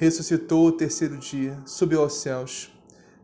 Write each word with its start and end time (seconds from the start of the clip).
ressuscitou 0.00 0.66
o 0.66 0.72
terceiro 0.72 1.18
dia, 1.18 1.58
subiu 1.66 2.00
aos 2.00 2.22
céus, 2.22 2.72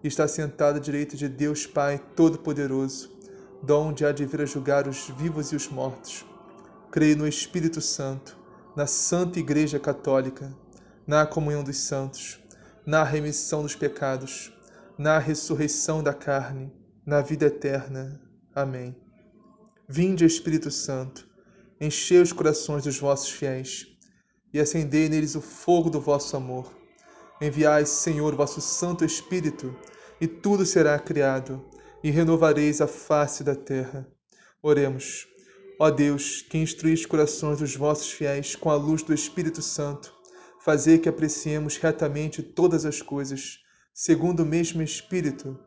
e 0.05 0.09
está 0.09 0.29
sentado 0.29 0.77
à 0.77 0.79
direita 0.79 1.17
de 1.17 1.27
Deus 1.27 1.67
Pai 1.67 1.99
Todo-Poderoso, 2.15 3.17
donde 3.63 4.05
há 4.05 4.13
de 4.13 4.27
vir 4.27 4.43
a 4.43 4.45
julgar 4.45 4.87
os 4.87 5.09
vivos 5.17 5.53
e 5.53 5.57
os 5.57 5.69
mortos. 5.69 6.27
Creio 6.91 7.17
no 7.17 7.27
Espírito 7.27 7.81
Santo, 7.81 8.37
na 8.77 8.87
Santa 8.87 9.41
Igreja 9.41 9.81
Católica, 9.81 10.55
na 11.07 11.25
comunhão 11.25 11.65
dos 11.65 11.79
santos, 11.79 12.39
na 12.85 13.03
remissão 13.03 13.63
dos 13.63 13.75
pecados, 13.75 14.53
na 14.99 15.19
ressurreição 15.19 16.03
da 16.03 16.13
carne, 16.13 16.71
na 17.07 17.23
vida 17.23 17.47
eterna. 17.47 18.21
Amém. 18.55 18.95
Vinde, 19.89 20.27
Espírito 20.27 20.71
Santo, 20.71 21.27
enchei 21.81 22.21
os 22.21 22.35
corações 22.35 22.85
dos 22.85 22.99
vossos 22.99 23.31
fiéis 23.31 23.96
e 24.57 24.61
acendei 24.61 25.07
neles 25.07 25.35
o 25.35 25.41
fogo 25.43 25.91
do 25.91 26.01
vosso 26.01 26.35
amor. 26.35 26.73
Enviai, 27.43 27.85
Senhor, 27.85 28.35
vosso 28.35 28.59
Santo 28.63 29.05
Espírito, 29.05 29.77
e 30.19 30.27
tudo 30.27 30.65
será 30.65 30.99
criado, 30.99 31.63
e 32.03 32.11
renovareis 32.11 32.81
a 32.81 32.87
face 32.87 33.45
da 33.45 33.55
terra. 33.55 34.09
Oremos. 34.63 35.29
Ó 35.79 35.91
Deus, 35.91 36.41
que 36.41 36.57
instruís 36.57 37.01
os 37.01 37.07
corações 37.07 37.59
dos 37.59 37.77
vossos 37.77 38.11
fiéis 38.11 38.57
com 38.57 38.71
a 38.71 38.77
luz 38.77 39.03
do 39.03 39.13
Espírito 39.13 39.61
Santo, 39.61 40.15
fazei 40.65 40.99
que 40.99 41.09
apreciemos 41.09 41.77
retamente 41.77 42.43
todas 42.43 42.87
as 42.87 43.03
coisas, 43.03 43.59
segundo 43.93 44.41
o 44.41 44.47
mesmo 44.47 44.81
Espírito, 44.81 45.59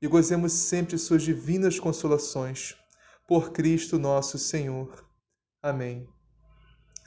e 0.00 0.06
gozemos 0.06 0.52
sempre 0.52 0.96
suas 0.98 1.24
divinas 1.24 1.80
consolações. 1.80 2.76
Por 3.26 3.50
Cristo 3.50 3.98
nosso 3.98 4.38
Senhor. 4.38 5.04
Amém. 5.60 6.06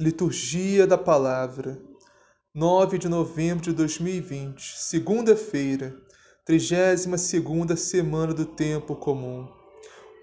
Liturgia 0.01 0.87
da 0.87 0.97
Palavra, 0.97 1.77
9 2.55 2.97
de 2.97 3.09
novembro 3.09 3.65
de 3.65 3.73
2020, 3.73 4.77
segunda-feira, 4.77 5.93
32ª 6.47 7.75
semana 7.75 8.33
do 8.33 8.45
Tempo 8.45 8.95
Comum. 8.95 9.45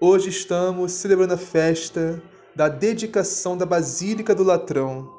Hoje 0.01 0.29
estamos 0.29 0.93
celebrando 0.93 1.35
a 1.35 1.37
festa 1.37 2.19
da 2.55 2.67
dedicação 2.67 3.55
da 3.55 3.67
Basílica 3.67 4.33
do 4.33 4.43
Latrão. 4.43 5.13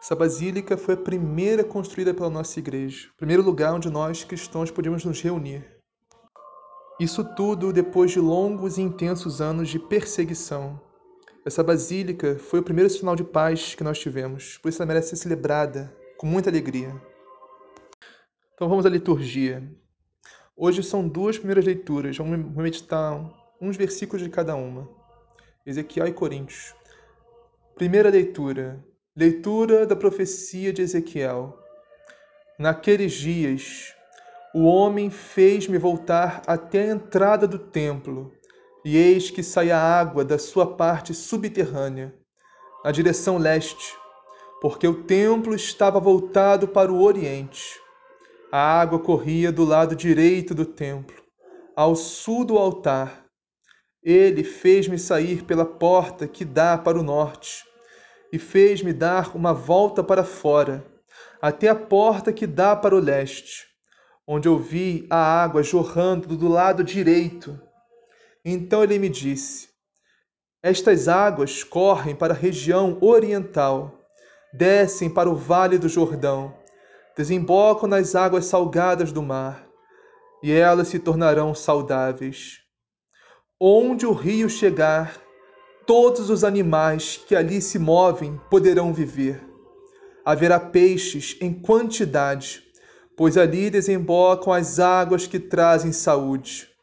Essa 0.00 0.14
basílica 0.14 0.76
foi 0.76 0.94
a 0.94 0.98
primeira 0.98 1.64
construída 1.64 2.14
pela 2.14 2.30
nossa 2.30 2.60
igreja, 2.60 3.08
o 3.14 3.16
primeiro 3.16 3.42
lugar 3.42 3.74
onde 3.74 3.90
nós 3.90 4.22
cristãos 4.22 4.70
podíamos 4.70 5.04
nos 5.04 5.20
reunir. 5.20 5.66
Isso 7.00 7.24
tudo 7.34 7.72
depois 7.72 8.12
de 8.12 8.20
longos 8.20 8.78
e 8.78 8.82
intensos 8.82 9.40
anos 9.40 9.68
de 9.68 9.80
perseguição, 9.80 10.80
essa 11.44 11.62
basílica 11.62 12.38
foi 12.38 12.60
o 12.60 12.62
primeiro 12.62 12.88
sinal 12.88 13.14
de 13.14 13.22
paz 13.22 13.74
que 13.74 13.84
nós 13.84 13.98
tivemos, 13.98 14.56
por 14.58 14.70
isso 14.70 14.80
ela 14.80 14.88
merece 14.88 15.10
ser 15.10 15.16
celebrada 15.16 15.94
com 16.16 16.26
muita 16.26 16.48
alegria. 16.48 16.94
Então 18.54 18.66
vamos 18.66 18.86
à 18.86 18.88
liturgia. 18.88 19.62
Hoje 20.56 20.82
são 20.82 21.06
duas 21.06 21.36
primeiras 21.36 21.66
leituras, 21.66 22.16
vamos 22.16 22.38
meditar 22.56 23.20
uns 23.60 23.76
versículos 23.76 24.22
de 24.22 24.30
cada 24.30 24.56
uma. 24.56 24.88
Ezequiel 25.66 26.06
e 26.06 26.12
Coríntios. 26.12 26.74
Primeira 27.74 28.08
leitura. 28.08 28.82
Leitura 29.14 29.86
da 29.86 29.94
profecia 29.94 30.72
de 30.72 30.80
Ezequiel. 30.80 31.58
Naqueles 32.58 33.12
dias, 33.12 33.94
o 34.54 34.64
homem 34.64 35.10
fez-me 35.10 35.76
voltar 35.76 36.40
até 36.46 36.84
a 36.84 36.94
entrada 36.94 37.46
do 37.46 37.58
templo 37.58 38.32
e 38.84 38.98
eis 38.98 39.30
que 39.30 39.42
saía 39.42 39.78
água 39.78 40.24
da 40.24 40.38
sua 40.38 40.76
parte 40.76 41.14
subterrânea, 41.14 42.14
na 42.84 42.92
direção 42.92 43.38
leste, 43.38 43.96
porque 44.60 44.86
o 44.86 45.02
templo 45.04 45.54
estava 45.54 45.98
voltado 45.98 46.68
para 46.68 46.92
o 46.92 47.02
oriente. 47.02 47.80
A 48.52 48.80
água 48.80 48.98
corria 48.98 49.50
do 49.50 49.64
lado 49.64 49.96
direito 49.96 50.54
do 50.54 50.66
templo, 50.66 51.16
ao 51.74 51.96
sul 51.96 52.44
do 52.44 52.58
altar. 52.58 53.24
Ele 54.02 54.44
fez-me 54.44 54.98
sair 54.98 55.44
pela 55.44 55.64
porta 55.64 56.28
que 56.28 56.44
dá 56.44 56.76
para 56.76 56.98
o 56.98 57.02
norte, 57.02 57.64
e 58.30 58.38
fez-me 58.38 58.92
dar 58.92 59.34
uma 59.34 59.54
volta 59.54 60.04
para 60.04 60.24
fora, 60.24 60.84
até 61.40 61.68
a 61.68 61.74
porta 61.74 62.34
que 62.34 62.46
dá 62.46 62.76
para 62.76 62.94
o 62.94 63.00
leste, 63.00 63.66
onde 64.26 64.46
eu 64.46 64.58
vi 64.58 65.06
a 65.08 65.16
água 65.16 65.62
jorrando 65.62 66.36
do 66.36 66.48
lado 66.48 66.84
direito 66.84 67.58
então 68.44 68.84
ele 68.84 68.98
me 68.98 69.08
disse: 69.08 69.68
Estas 70.62 71.08
águas 71.08 71.64
correm 71.64 72.14
para 72.14 72.34
a 72.34 72.36
região 72.36 72.98
oriental, 73.00 73.98
descem 74.52 75.08
para 75.08 75.30
o 75.30 75.34
vale 75.34 75.78
do 75.78 75.88
Jordão, 75.88 76.54
desembocam 77.16 77.88
nas 77.88 78.14
águas 78.14 78.44
salgadas 78.44 79.12
do 79.12 79.22
mar, 79.22 79.66
e 80.42 80.52
elas 80.52 80.88
se 80.88 80.98
tornarão 80.98 81.54
saudáveis. 81.54 82.58
Onde 83.58 84.04
o 84.04 84.12
rio 84.12 84.50
chegar, 84.50 85.18
todos 85.86 86.28
os 86.28 86.44
animais 86.44 87.16
que 87.16 87.34
ali 87.34 87.62
se 87.62 87.78
movem 87.78 88.38
poderão 88.50 88.92
viver. 88.92 89.42
Haverá 90.22 90.60
peixes 90.60 91.36
em 91.40 91.52
quantidade, 91.52 92.62
pois 93.16 93.38
ali 93.38 93.70
desembocam 93.70 94.52
as 94.52 94.78
águas 94.78 95.26
que 95.26 95.38
trazem 95.38 95.92
saúde 95.92 96.73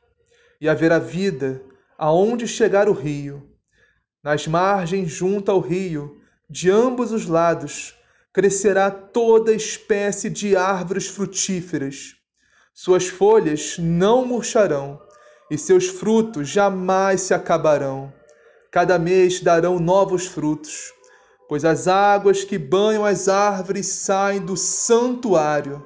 e 0.62 0.70
haverá 0.70 1.00
vida 1.00 1.60
aonde 1.98 2.48
chegar 2.48 2.88
o 2.88 2.94
rio. 2.94 3.50
Nas 4.24 4.46
margens 4.46 5.12
junto 5.12 5.50
ao 5.50 5.60
rio, 5.60 6.22
de 6.48 6.70
ambos 6.70 7.12
os 7.12 7.26
lados, 7.26 7.96
crescerá 8.32 8.92
toda 8.92 9.52
espécie 9.52 10.30
de 10.30 10.56
árvores 10.56 11.08
frutíferas. 11.08 12.16
Suas 12.74 13.08
folhas 13.08 13.78
não 13.80 14.24
murcharão 14.24 15.02
e 15.50 15.58
seus 15.58 15.88
frutos 15.88 16.48
jamais 16.48 17.22
se 17.22 17.34
acabarão. 17.34 18.14
Cada 18.72 19.00
mês 19.00 19.42
darão 19.42 19.80
novos 19.80 20.28
frutos, 20.28 20.94
pois 21.50 21.66
as 21.66 21.88
águas 21.88 22.44
que 22.44 22.58
banham 22.58 23.04
as 23.04 23.28
árvores 23.28 23.88
saem 23.88 24.40
do 24.40 24.56
santuário. 24.56 25.86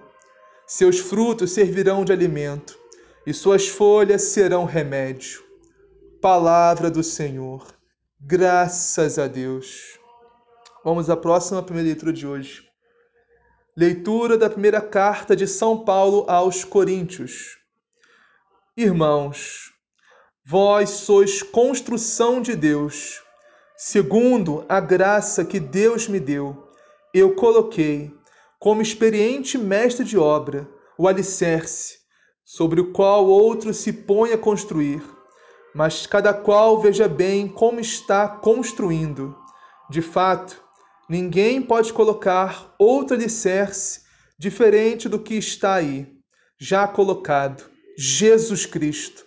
Seus 0.68 1.00
frutos 1.00 1.52
servirão 1.52 2.04
de 2.04 2.12
alimento 2.12 2.85
e 3.26 3.34
suas 3.34 3.68
folhas 3.68 4.22
serão 4.22 4.66
remédio. 4.66 5.44
Palavra 6.22 6.92
do 6.92 7.02
Senhor. 7.02 7.66
Graças 8.20 9.18
a 9.18 9.28
Deus. 9.28 10.00
Vamos 10.84 11.10
à 11.10 11.18
próxima 11.18 11.64
primeira 11.64 11.88
leitura 11.88 12.14
de 12.14 12.28
hoje. 12.28 12.64
Leitura 13.76 14.38
da 14.38 14.50
primeira 14.50 14.80
carta 14.80 15.36
de 15.36 15.48
São 15.48 15.84
Paulo 15.84 16.26
aos 16.30 16.64
Coríntios. 16.64 17.58
Irmãos, 18.78 19.74
vós 20.46 20.92
sois 20.92 21.42
construção 21.42 22.42
de 22.42 22.56
Deus, 22.56 23.22
segundo 23.76 24.64
a 24.70 24.80
graça 24.80 25.44
que 25.44 25.60
Deus 25.60 26.08
me 26.08 26.20
deu. 26.20 26.70
Eu 27.14 27.34
coloquei, 27.36 28.14
como 28.60 28.82
experiente 28.82 29.58
mestre 29.58 30.06
de 30.06 30.18
obra, 30.18 30.70
o 30.98 31.08
alicerce 31.08 32.05
sobre 32.46 32.80
o 32.80 32.92
qual 32.92 33.26
outro 33.26 33.74
se 33.74 33.92
põe 33.92 34.32
a 34.32 34.38
construir, 34.38 35.04
mas 35.74 36.06
cada 36.06 36.32
qual 36.32 36.80
veja 36.80 37.08
bem 37.08 37.48
como 37.48 37.80
está 37.80 38.28
construindo. 38.28 39.36
De 39.90 40.02
fato, 40.02 40.64
ninguém 41.10 41.60
pode 41.60 41.92
colocar 41.92 42.74
outro 42.78 43.16
alicerce 43.16 44.02
diferente 44.38 45.10
do 45.10 45.20
que 45.20 45.34
está 45.34 45.74
aí, 45.74 46.08
já 46.60 46.88
colocado, 46.88 47.64
Jesus 47.98 48.66
Cristo. 48.66 49.26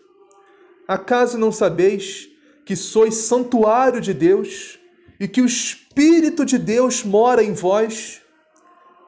Acaso 0.87 1.37
não 1.37 1.51
sabeis 1.51 2.29
que 2.65 2.77
sois 2.77 3.15
santuário 3.17 4.01
de 4.01 4.15
Deus 4.15 4.79
e 5.19 5.27
que 5.27 5.41
o 5.43 5.47
Espírito 5.47 6.45
de 6.45 6.57
Deus 6.57 7.03
mora 7.03 7.43
em 7.43 7.53
vós? 7.53 8.23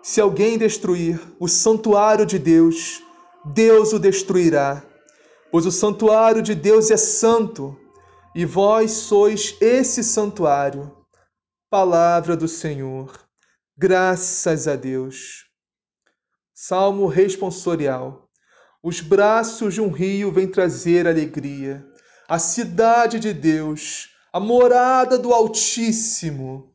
Se 0.02 0.20
alguém 0.20 0.58
destruir 0.58 1.20
o 1.38 1.46
santuário 1.46 2.26
de 2.26 2.38
Deus, 2.38 3.02
Deus 3.44 3.94
o 3.94 3.98
destruirá, 3.98 4.82
pois 5.50 5.64
o 5.64 5.72
santuário 5.72 6.42
de 6.42 6.54
Deus 6.54 6.90
é 6.90 6.96
santo, 6.96 7.75
e 8.34 8.44
vós 8.44 8.92
sois 8.92 9.56
esse 9.60 10.04
santuário. 10.04 10.94
Palavra 11.70 12.37
do 12.37 12.46
Senhor. 12.46 13.19
Graças 13.76 14.69
a 14.69 14.76
Deus. 14.76 15.46
Salmo 16.54 17.06
responsorial. 17.06 18.28
Os 18.82 19.00
braços 19.00 19.75
de 19.75 19.81
um 19.81 19.88
rio 19.88 20.31
vêm 20.31 20.46
trazer 20.46 21.08
alegria. 21.08 21.84
A 22.28 22.38
cidade 22.38 23.19
de 23.19 23.32
Deus, 23.32 24.10
a 24.32 24.38
morada 24.38 25.19
do 25.19 25.32
Altíssimo. 25.32 26.75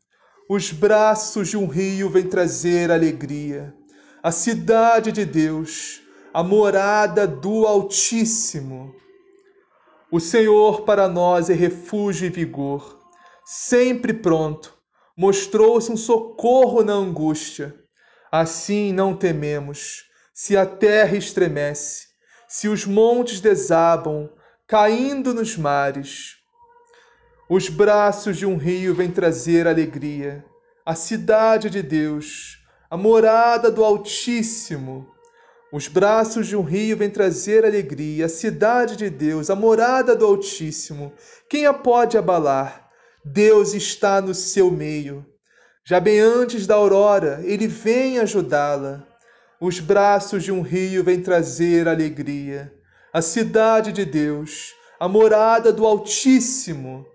Os 0.50 0.72
braços 0.72 1.50
de 1.50 1.58
um 1.58 1.68
rio 1.68 2.10
vêm 2.10 2.28
trazer 2.28 2.92
alegria. 2.92 3.74
A 4.24 4.32
cidade 4.32 5.12
de 5.12 5.26
Deus, 5.26 6.02
a 6.36 6.44
morada 6.44 7.26
do 7.26 7.66
Altíssimo. 7.66 8.94
O 10.12 10.20
Senhor 10.20 10.82
para 10.82 11.08
nós 11.08 11.50
é 11.50 11.54
refúgio 11.54 12.28
e 12.28 12.30
vigor, 12.30 13.00
sempre 13.46 14.14
pronto, 14.14 14.78
mostrou-se 15.16 15.90
um 15.90 15.96
socorro 15.96 16.84
na 16.84 16.92
angústia. 16.92 17.74
Assim 18.30 18.92
não 18.92 19.16
tememos, 19.16 20.04
se 20.34 20.58
a 20.58 20.66
terra 20.66 21.16
estremece, 21.16 22.08
se 22.50 22.68
os 22.68 22.86
montes 22.86 23.40
desabam, 23.40 24.30
caindo 24.68 25.34
nos 25.34 25.56
mares. 25.56 26.36
Os 27.50 27.70
braços 27.70 28.36
de 28.36 28.46
um 28.46 28.58
rio 28.58 28.94
vêm 28.94 29.10
trazer 29.10 29.68
alegria, 29.68 30.44
a 30.86 30.96
cidade 30.96 31.70
de 31.70 31.82
Deus, 31.82 32.58
a 32.90 32.98
morada 32.98 33.72
do 33.72 33.86
Altíssimo. 33.86 35.15
Os 35.76 35.90
braços 35.90 36.48
de 36.48 36.56
um 36.56 36.62
rio 36.62 36.96
vêm 36.96 37.10
trazer 37.10 37.66
alegria, 37.66 38.28
a 38.28 38.30
cidade 38.30 38.96
de 38.96 39.10
Deus, 39.10 39.50
a 39.50 39.58
morada 39.58 40.16
do 40.16 40.26
Altíssimo. 40.26 41.12
Quem 41.50 41.66
a 41.66 41.74
pode 41.74 42.18
abalar? 42.18 42.90
Deus 43.26 43.74
está 43.74 44.22
no 44.22 44.34
seu 44.34 44.72
meio. 44.72 45.26
Já 45.84 46.00
bem 46.00 46.18
antes 46.18 46.66
da 46.66 46.76
aurora, 46.76 47.42
ele 47.44 47.68
vem 47.68 48.20
ajudá-la. 48.20 49.06
Os 49.60 49.82
braços 49.82 50.46
de 50.46 50.52
um 50.54 50.62
rio 50.62 51.04
vêm 51.04 51.22
trazer 51.22 51.90
alegria. 51.90 52.74
A 53.12 53.22
cidade 53.22 53.92
de 53.92 54.06
Deus, 54.06 54.74
a 54.98 55.10
morada 55.10 55.74
do 55.74 55.86
Altíssimo. 55.86 57.06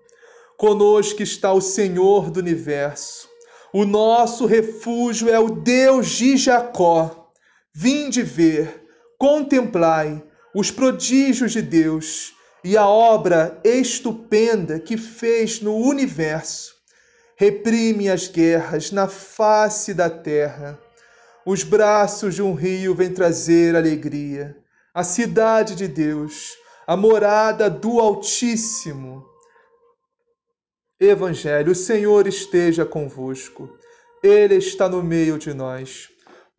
Conosco 0.55 1.23
está 1.23 1.51
o 1.51 1.61
Senhor 1.61 2.29
do 2.29 2.39
universo. 2.39 3.27
O 3.73 3.85
nosso 3.85 4.45
refúgio 4.45 5.31
é 5.31 5.39
o 5.39 5.49
Deus 5.49 6.09
de 6.09 6.37
Jacó. 6.37 7.20
Vinde 7.73 8.21
ver, 8.23 8.85
contemplai 9.17 10.23
os 10.53 10.69
prodígios 10.71 11.51
de 11.51 11.61
Deus 11.61 12.33
e 12.63 12.77
a 12.77 12.85
obra 12.85 13.59
estupenda 13.63 14.79
que 14.79 14.97
fez 14.97 15.61
no 15.61 15.75
universo 15.75 16.81
reprime 17.41 18.07
as 18.07 18.27
guerras 18.27 18.91
na 18.91 19.07
face 19.07 19.95
da 19.95 20.07
terra. 20.07 20.79
Os 21.43 21.63
braços 21.63 22.35
de 22.35 22.41
um 22.43 22.53
rio 22.53 22.93
vêm 22.93 23.11
trazer 23.11 23.75
alegria. 23.75 24.55
A 24.93 25.03
cidade 25.03 25.73
de 25.73 25.87
Deus, 25.87 26.55
a 26.85 26.95
morada 26.95 27.67
do 27.67 27.99
Altíssimo. 27.99 29.25
Evangelho, 30.99 31.71
o 31.71 31.75
Senhor 31.75 32.27
esteja 32.27 32.85
convosco. 32.85 33.75
Ele 34.21 34.57
está 34.57 34.87
no 34.87 35.01
meio 35.01 35.39
de 35.39 35.51
nós. 35.51 36.09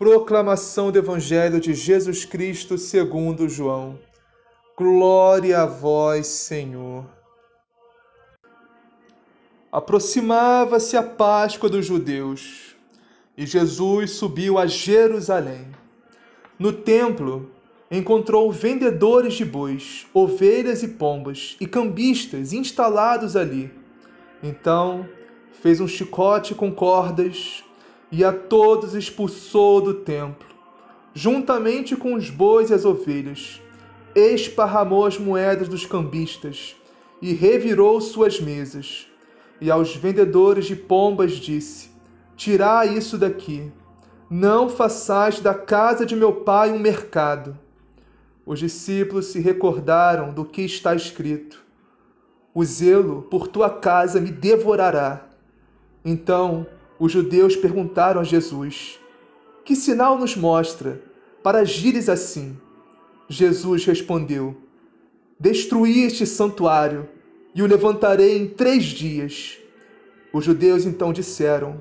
Proclamação 0.02 0.90
do 0.90 0.98
Evangelho 0.98 1.60
de 1.60 1.74
Jesus 1.74 2.24
Cristo 2.24 2.76
segundo 2.76 3.48
João. 3.48 4.00
Glória 4.76 5.60
a 5.60 5.64
vós, 5.64 6.26
Senhor. 6.26 7.06
Aproximava-se 9.70 10.96
a 10.96 11.04
Páscoa 11.04 11.70
dos 11.70 11.86
judeus 11.86 12.74
e 13.38 13.46
Jesus 13.46 14.10
subiu 14.10 14.58
a 14.58 14.66
Jerusalém. 14.66 15.68
No 16.58 16.72
templo, 16.72 17.48
encontrou 17.88 18.50
vendedores 18.50 19.34
de 19.34 19.44
bois, 19.44 20.04
ovelhas 20.12 20.82
e 20.82 20.88
pombas 20.88 21.56
e 21.60 21.66
cambistas 21.68 22.52
instalados 22.52 23.36
ali. 23.36 23.72
Então, 24.42 25.08
fez 25.62 25.80
um 25.80 25.86
chicote 25.86 26.56
com 26.56 26.72
cordas 26.72 27.62
e 28.12 28.22
a 28.22 28.30
todos 28.30 28.94
expulsou 28.94 29.80
do 29.80 29.94
templo, 29.94 30.46
juntamente 31.14 31.96
com 31.96 32.14
os 32.14 32.28
bois 32.28 32.68
e 32.68 32.74
as 32.74 32.84
ovelhas. 32.84 33.60
Esparramou 34.14 35.06
as 35.06 35.18
moedas 35.18 35.66
dos 35.66 35.86
cambistas 35.86 36.76
e 37.22 37.32
revirou 37.32 37.98
suas 37.98 38.38
mesas 38.38 39.08
e 39.58 39.70
aos 39.70 39.96
vendedores 39.96 40.66
de 40.66 40.76
pombas 40.76 41.32
disse: 41.32 41.88
Tirai 42.36 42.94
isso 42.94 43.16
daqui. 43.16 43.72
Não 44.28 44.68
façais 44.68 45.40
da 45.40 45.54
casa 45.54 46.04
de 46.04 46.14
meu 46.14 46.32
pai 46.32 46.70
um 46.72 46.78
mercado. 46.78 47.58
Os 48.44 48.58
discípulos 48.58 49.26
se 49.26 49.40
recordaram 49.40 50.34
do 50.34 50.44
que 50.44 50.62
está 50.62 50.94
escrito: 50.94 51.64
O 52.52 52.62
zelo 52.62 53.22
por 53.22 53.48
tua 53.48 53.70
casa 53.70 54.20
me 54.20 54.30
devorará. 54.30 55.28
Então 56.04 56.66
os 57.02 57.10
judeus 57.10 57.56
perguntaram 57.56 58.20
a 58.20 58.24
Jesus: 58.24 59.00
Que 59.64 59.74
sinal 59.74 60.16
nos 60.16 60.36
mostra 60.36 61.02
para 61.42 61.58
agires 61.58 62.08
assim? 62.08 62.56
Jesus 63.28 63.84
respondeu: 63.84 64.56
Destruí 65.36 66.04
este 66.04 66.24
santuário 66.24 67.08
e 67.56 67.60
o 67.60 67.66
levantarei 67.66 68.38
em 68.38 68.46
três 68.46 68.84
dias. 68.84 69.58
Os 70.32 70.44
judeus 70.44 70.86
então 70.86 71.12
disseram: 71.12 71.80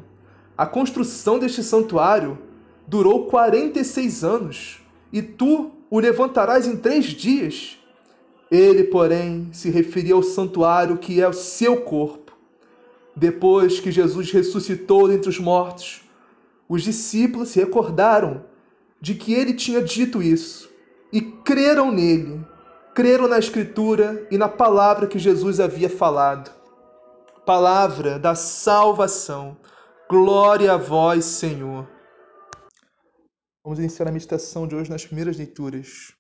A 0.58 0.66
construção 0.66 1.38
deste 1.38 1.62
santuário 1.62 2.40
durou 2.88 3.28
46 3.28 4.24
anos, 4.24 4.82
e 5.14 5.22
tu 5.22 5.70
o 5.88 6.00
levantarás 6.00 6.66
em 6.66 6.76
três 6.76 7.06
dias? 7.06 7.78
Ele, 8.50 8.86
porém, 8.86 9.50
se 9.54 9.70
referia 9.70 10.16
ao 10.16 10.24
santuário 10.24 10.98
que 10.98 11.22
é 11.22 11.28
o 11.28 11.34
seu 11.34 11.82
corpo. 11.82 12.21
Depois 13.16 13.80
que 13.80 13.92
Jesus 13.92 14.32
ressuscitou 14.32 15.08
dentre 15.08 15.30
os 15.30 15.40
mortos, 15.40 16.02
os 16.68 16.84
discípulos 16.84 17.50
se 17.50 17.60
recordaram 17.60 18.46
de 19.00 19.16
que 19.16 19.34
ele 19.34 19.54
tinha 19.54 19.82
dito 19.82 20.22
isso 20.22 20.70
e 21.12 21.22
creram 21.22 21.92
nele 21.92 22.46
creram 22.94 23.28
na 23.28 23.40
Escritura 23.40 24.28
e 24.30 24.38
na 24.38 24.50
palavra 24.50 25.08
que 25.08 25.18
Jesus 25.18 25.60
havia 25.60 25.90
falado. 25.90 26.52
Palavra 27.46 28.20
da 28.20 28.36
salvação. 28.36 29.58
Glória 30.10 30.74
a 30.74 30.78
vós, 30.78 31.26
Senhor. 31.26 31.90
Vamos 33.64 33.80
iniciar 33.80 34.08
a 34.08 34.12
meditação 34.12 34.68
de 34.68 34.76
hoje 34.76 34.90
nas 34.90 35.06
primeiras 35.06 35.38
leituras. 35.38 36.14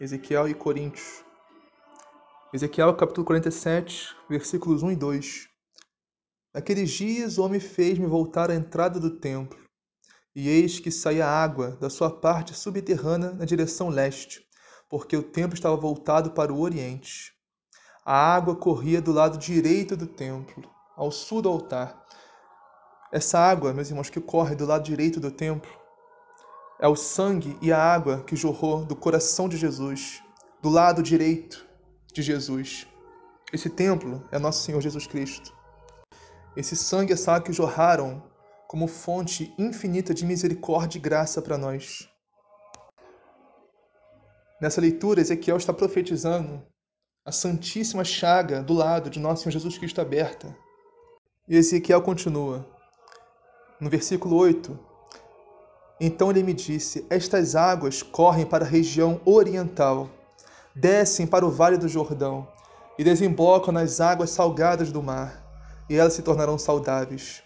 Ezequiel 0.00 0.48
e 0.48 0.54
Coríntios. 0.54 1.24
Ezequiel 2.52 2.94
capítulo 2.94 3.24
47, 3.26 4.14
versículos 4.28 4.82
1 4.82 4.92
e 4.92 4.96
2. 4.96 5.53
Naqueles 6.54 6.90
dias 6.90 7.36
o 7.36 7.44
homem 7.44 7.58
fez-me 7.58 8.06
voltar 8.06 8.50
à 8.50 8.54
entrada 8.54 9.00
do 9.00 9.10
templo, 9.10 9.58
e 10.34 10.48
eis 10.48 10.78
que 10.78 10.90
saía 10.90 11.26
água 11.26 11.72
da 11.80 11.90
sua 11.90 12.10
parte 12.10 12.54
subterrânea 12.54 13.32
na 13.32 13.44
direção 13.44 13.88
leste 13.88 14.44
porque 14.94 15.16
o 15.16 15.24
templo 15.24 15.54
estava 15.54 15.76
voltado 15.76 16.30
para 16.30 16.52
o 16.52 16.60
oriente. 16.60 17.32
A 18.04 18.14
água 18.14 18.54
corria 18.54 19.02
do 19.02 19.10
lado 19.10 19.36
direito 19.36 19.96
do 19.96 20.06
templo, 20.06 20.70
ao 20.96 21.10
sul 21.10 21.42
do 21.42 21.48
altar. 21.48 22.00
Essa 23.12 23.40
água, 23.40 23.72
meus 23.72 23.88
irmãos, 23.88 24.10
que 24.10 24.20
corre 24.20 24.54
do 24.54 24.66
lado 24.66 24.84
direito 24.84 25.18
do 25.18 25.32
templo, 25.32 25.68
é 26.78 26.86
o 26.86 26.94
sangue 26.94 27.58
e 27.62 27.72
a 27.72 27.78
água 27.78 28.22
que 28.22 28.36
jorrou 28.36 28.84
do 28.84 28.94
coração 28.94 29.48
de 29.48 29.56
Jesus, 29.56 30.22
do 30.62 30.68
lado 30.68 31.02
direito 31.02 31.66
de 32.12 32.22
Jesus. 32.22 32.86
Esse 33.52 33.70
templo 33.70 34.24
é 34.30 34.38
nosso 34.38 34.62
Senhor 34.62 34.80
Jesus 34.80 35.08
Cristo. 35.08 35.52
Esse 36.56 36.76
sangue 36.76 37.12
e 37.12 37.14
essa 37.14 37.32
água 37.32 37.46
que 37.46 37.52
jorraram 37.52 38.22
como 38.68 38.86
fonte 38.86 39.52
infinita 39.58 40.14
de 40.14 40.24
misericórdia 40.24 40.98
e 40.98 41.00
graça 41.00 41.42
para 41.42 41.58
nós. 41.58 42.08
Nessa 44.60 44.80
leitura, 44.80 45.20
Ezequiel 45.20 45.56
está 45.56 45.72
profetizando 45.72 46.62
a 47.26 47.32
Santíssima 47.32 48.04
Chaga 48.04 48.62
do 48.62 48.72
lado 48.72 49.10
de 49.10 49.18
nosso 49.18 49.42
Senhor 49.42 49.52
Jesus 49.52 49.78
Cristo 49.78 50.00
aberta. 50.00 50.56
E 51.48 51.56
Ezequiel 51.56 52.02
continua, 52.02 52.66
no 53.80 53.90
versículo 53.90 54.36
8: 54.36 54.78
Então 56.00 56.30
ele 56.30 56.42
me 56.42 56.54
disse: 56.54 57.04
Estas 57.10 57.54
águas 57.54 58.02
correm 58.02 58.46
para 58.46 58.64
a 58.64 58.68
região 58.68 59.20
oriental, 59.24 60.08
descem 60.74 61.26
para 61.26 61.44
o 61.44 61.50
vale 61.50 61.76
do 61.76 61.88
Jordão 61.88 62.48
e 62.98 63.04
desembocam 63.04 63.72
nas 63.72 64.00
águas 64.00 64.30
salgadas 64.30 64.90
do 64.90 65.02
mar, 65.02 65.43
e 65.88 65.96
elas 65.96 66.14
se 66.14 66.22
tornarão 66.22 66.58
saudáveis. 66.58 67.42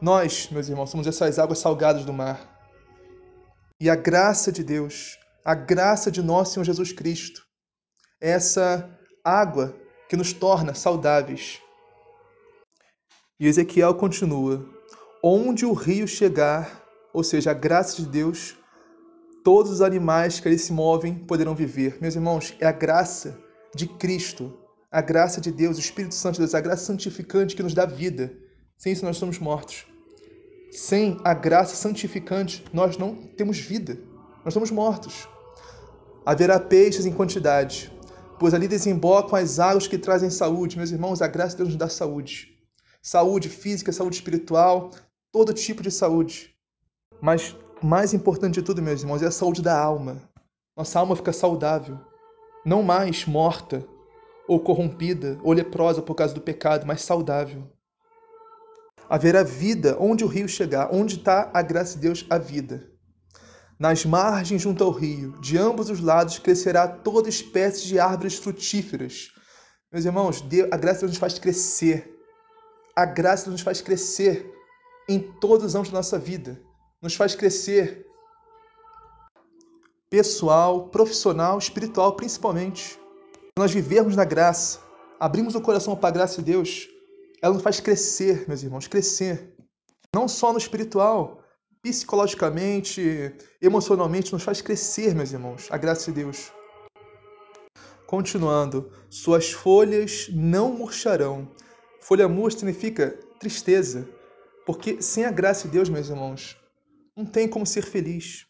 Nós, 0.00 0.48
meus 0.50 0.68
irmãos, 0.68 0.90
somos 0.90 1.06
essas 1.06 1.38
águas 1.38 1.58
salgadas 1.58 2.04
do 2.04 2.12
mar. 2.12 2.58
E 3.80 3.88
a 3.88 3.96
graça 3.96 4.52
de 4.52 4.62
Deus 4.62 5.20
a 5.44 5.54
graça 5.54 6.10
de 6.10 6.22
nosso 6.22 6.52
Senhor 6.52 6.64
Jesus 6.64 6.92
Cristo, 6.92 7.42
essa 8.20 8.88
água 9.24 9.74
que 10.08 10.16
nos 10.16 10.32
torna 10.32 10.74
saudáveis. 10.74 11.60
E 13.38 13.46
Ezequiel 13.46 13.94
continua: 13.94 14.64
onde 15.22 15.64
o 15.64 15.72
rio 15.72 16.06
chegar, 16.06 16.84
ou 17.12 17.24
seja, 17.24 17.50
a 17.50 17.54
graça 17.54 17.96
de 18.02 18.08
Deus, 18.08 18.56
todos 19.42 19.72
os 19.72 19.80
animais 19.80 20.38
que 20.38 20.48
ali 20.48 20.58
se 20.58 20.72
movem 20.72 21.14
poderão 21.14 21.54
viver. 21.54 21.98
Meus 22.00 22.14
irmãos, 22.14 22.54
é 22.60 22.66
a 22.66 22.72
graça 22.72 23.38
de 23.74 23.86
Cristo, 23.86 24.58
a 24.90 25.00
graça 25.00 25.40
de 25.40 25.52
Deus, 25.52 25.76
o 25.76 25.80
Espírito 25.80 26.14
Santo 26.14 26.34
de 26.34 26.40
Deus, 26.40 26.54
a 26.54 26.60
graça 26.60 26.84
santificante 26.84 27.54
que 27.54 27.62
nos 27.62 27.74
dá 27.74 27.86
vida. 27.86 28.32
Sem 28.76 28.92
isso 28.92 29.04
nós 29.04 29.16
estamos 29.16 29.38
mortos. 29.38 29.86
Sem 30.72 31.16
a 31.24 31.32
graça 31.32 31.76
santificante, 31.76 32.64
nós 32.72 32.96
não 32.96 33.14
temos 33.14 33.58
vida. 33.58 33.94
Nós 34.44 34.48
estamos 34.48 34.70
mortos. 34.70 35.28
Haverá 36.26 36.58
peixes 36.58 37.06
em 37.06 37.12
quantidade, 37.12 37.92
pois 38.38 38.52
ali 38.52 38.66
desembocam 38.66 39.38
as 39.38 39.58
águas 39.58 39.86
que 39.86 39.98
trazem 39.98 40.30
saúde. 40.30 40.76
Meus 40.76 40.90
irmãos, 40.90 41.22
a 41.22 41.28
graça 41.28 41.50
de 41.50 41.58
Deus 41.58 41.68
nos 41.68 41.78
dá 41.78 41.88
saúde. 41.88 42.48
Saúde 43.02 43.48
física, 43.48 43.92
saúde 43.92 44.16
espiritual, 44.16 44.90
todo 45.32 45.54
tipo 45.54 45.82
de 45.82 45.90
saúde. 45.90 46.54
Mas 47.20 47.56
mais 47.82 48.12
importante 48.12 48.54
de 48.54 48.62
tudo, 48.62 48.82
meus 48.82 49.02
irmãos, 49.02 49.22
é 49.22 49.26
a 49.26 49.30
saúde 49.30 49.62
da 49.62 49.78
alma. 49.78 50.22
Nossa 50.76 50.98
alma 50.98 51.16
fica 51.16 51.32
saudável, 51.32 51.98
não 52.64 52.82
mais 52.82 53.26
morta, 53.26 53.86
ou 54.50 54.58
corrompida, 54.58 55.38
ou 55.44 55.52
leprosa 55.52 56.02
por 56.02 56.16
causa 56.16 56.34
do 56.34 56.40
pecado, 56.40 56.84
mas 56.84 57.02
saudável. 57.02 57.70
Haverá 59.08 59.44
vida 59.44 59.96
onde 60.00 60.24
o 60.24 60.26
rio 60.26 60.48
chegar, 60.48 60.92
onde 60.92 61.18
está 61.18 61.48
a 61.54 61.62
graça 61.62 61.94
de 61.94 62.00
Deus, 62.00 62.26
a 62.28 62.36
vida. 62.36 62.90
Nas 63.78 64.04
margens 64.04 64.60
junto 64.60 64.82
ao 64.82 64.90
rio, 64.90 65.40
de 65.40 65.56
ambos 65.56 65.88
os 65.88 66.00
lados, 66.00 66.40
crescerá 66.40 66.88
toda 66.88 67.28
espécie 67.28 67.86
de 67.86 68.00
árvores 68.00 68.34
frutíferas. 68.38 69.28
Meus 69.92 70.04
irmãos, 70.04 70.44
a 70.72 70.76
graça 70.76 71.06
nos 71.06 71.16
faz 71.16 71.38
crescer. 71.38 72.12
A 72.96 73.06
graça 73.06 73.48
nos 73.52 73.60
faz 73.60 73.80
crescer 73.80 74.52
em 75.08 75.20
todos 75.40 75.64
os 75.64 75.74
âmbitos 75.76 75.92
da 75.92 75.98
nossa 75.98 76.18
vida. 76.18 76.60
Nos 77.00 77.14
faz 77.14 77.36
crescer 77.36 78.04
pessoal, 80.10 80.88
profissional, 80.88 81.56
espiritual, 81.56 82.16
principalmente. 82.16 82.99
Nós 83.58 83.72
vivermos 83.72 84.16
na 84.16 84.24
graça, 84.24 84.78
abrimos 85.18 85.54
o 85.54 85.60
coração 85.60 85.96
para 85.96 86.08
a 86.08 86.12
graça 86.12 86.42
de 86.42 86.52
Deus, 86.52 86.88
ela 87.42 87.54
nos 87.54 87.62
faz 87.62 87.80
crescer, 87.80 88.44
meus 88.46 88.62
irmãos, 88.62 88.86
crescer. 88.86 89.54
Não 90.14 90.28
só 90.28 90.52
no 90.52 90.58
espiritual, 90.58 91.42
psicologicamente, 91.82 93.34
emocionalmente, 93.60 94.32
nos 94.32 94.42
faz 94.42 94.60
crescer, 94.60 95.14
meus 95.14 95.32
irmãos, 95.32 95.68
a 95.70 95.78
graça 95.78 96.12
de 96.12 96.22
Deus. 96.22 96.52
Continuando, 98.06 98.90
suas 99.08 99.52
folhas 99.52 100.28
não 100.32 100.72
murcharão. 100.72 101.48
Folha 102.00 102.28
murcha 102.28 102.58
significa 102.58 103.18
tristeza, 103.38 104.08
porque 104.66 105.00
sem 105.00 105.24
a 105.24 105.30
graça 105.30 105.68
de 105.68 105.74
Deus, 105.74 105.88
meus 105.88 106.08
irmãos, 106.08 106.56
não 107.16 107.24
tem 107.24 107.48
como 107.48 107.64
ser 107.64 107.82
feliz. 107.82 108.46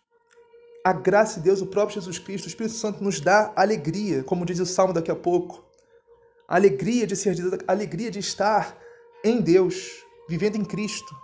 A 0.84 0.92
graça 0.92 1.38
de 1.38 1.44
Deus, 1.44 1.60
o 1.60 1.66
próprio 1.66 2.00
Jesus 2.00 2.18
Cristo, 2.18 2.46
o 2.46 2.48
Espírito 2.48 2.74
Santo 2.74 3.04
nos 3.04 3.20
dá 3.20 3.52
alegria, 3.54 4.22
como 4.24 4.46
diz 4.46 4.58
o 4.60 4.66
Salmo 4.66 4.92
daqui 4.92 5.10
a 5.10 5.16
pouco. 5.16 5.64
Alegria 6.48 7.06
de 7.06 7.14
ser 7.14 7.36
alegria 7.68 8.10
de 8.10 8.18
estar 8.18 8.76
em 9.22 9.40
Deus, 9.40 10.04
vivendo 10.28 10.56
em 10.56 10.64
Cristo. 10.64 11.14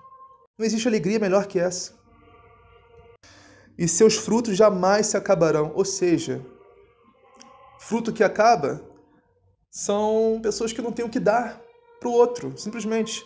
Não 0.59 0.65
existe 0.65 0.87
alegria 0.87 1.19
melhor 1.19 1.47
que 1.47 1.59
essa 1.59 1.97
e 3.79 3.87
seus 3.87 4.17
frutos 4.17 4.57
jamais 4.57 5.07
se 5.07 5.17
acabarão. 5.17 5.73
Ou 5.75 5.85
seja, 5.85 6.45
fruto 7.79 8.13
que 8.13 8.25
acaba 8.25 8.81
são 9.71 10.41
pessoas 10.43 10.73
que 10.73 10.81
não 10.81 10.93
têm 10.93 11.05
o 11.05 11.11
que 11.11 11.21
dar 11.21 11.61
para 12.01 12.09
o 12.09 12.13
outro, 12.13 12.57
simplesmente. 12.57 13.25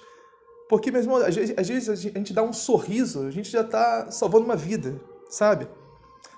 Porque, 0.68 0.90
mesmo 0.90 1.16
às 1.16 1.34
vezes 1.34 1.88
a 1.88 1.94
gente 1.94 2.32
dá 2.32 2.42
um 2.42 2.52
sorriso, 2.52 3.26
a 3.26 3.30
gente 3.30 3.50
já 3.50 3.62
está 3.62 4.10
salvando 4.10 4.44
uma 4.44 4.56
vida, 4.56 5.00
sabe? 5.28 5.68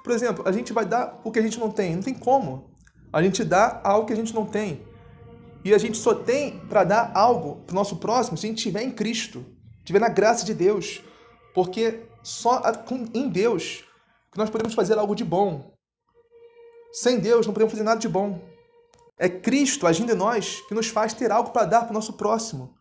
Por 0.03 0.13
exemplo, 0.13 0.47
a 0.47 0.53
gente 0.53 0.73
vai 0.73 0.85
dar 0.85 1.21
o 1.25 1.31
que 1.31 1.39
a 1.39 1.43
gente 1.43 1.59
não 1.59 1.71
tem. 1.71 1.95
Não 1.97 2.03
tem 2.03 2.15
como. 2.15 2.71
A 3.13 3.23
gente 3.23 3.45
dá 3.45 3.81
algo 3.85 4.07
que 4.07 4.13
a 4.13 4.17
gente 4.17 4.35
não 4.35 4.47
tem. 4.47 4.83
E 5.65 5.73
a 5.73 5.79
gente 5.79 5.97
só 5.97 6.15
tem 6.15 6.59
para 6.69 6.83
dar 6.83 7.13
algo 7.15 7.57
para 7.67 7.73
o 7.73 7.77
nosso 7.77 7.97
próximo 7.97 8.37
se 8.37 8.47
a 8.47 8.49
gente 8.49 8.59
estiver 8.59 8.83
em 8.83 8.91
Cristo, 8.91 9.45
estiver 9.79 10.01
na 10.01 10.09
graça 10.09 10.45
de 10.45 10.55
Deus. 10.55 11.01
Porque 11.55 12.01
só 12.23 12.63
em 13.15 13.29
Deus 13.29 13.85
que 14.33 14.39
nós 14.39 14.51
podemos 14.51 14.75
fazer 14.75 14.99
algo 14.99 15.15
de 15.15 15.25
bom. 15.25 15.73
Sem 16.93 17.21
Deus 17.21 17.47
não 17.47 17.55
podemos 17.55 17.73
fazer 17.73 17.85
nada 17.85 18.01
de 18.01 18.09
bom. 18.09 18.41
É 19.19 19.29
Cristo 19.29 19.87
agindo 19.87 20.13
em 20.13 20.17
nós 20.17 20.61
que 20.69 20.75
nos 20.75 20.89
faz 20.89 21.13
ter 21.15 21.31
algo 21.31 21.51
para 21.51 21.67
dar 21.67 21.83
para 21.83 21.91
o 21.91 21.95
nosso 21.95 22.15
próximo. 22.15 22.75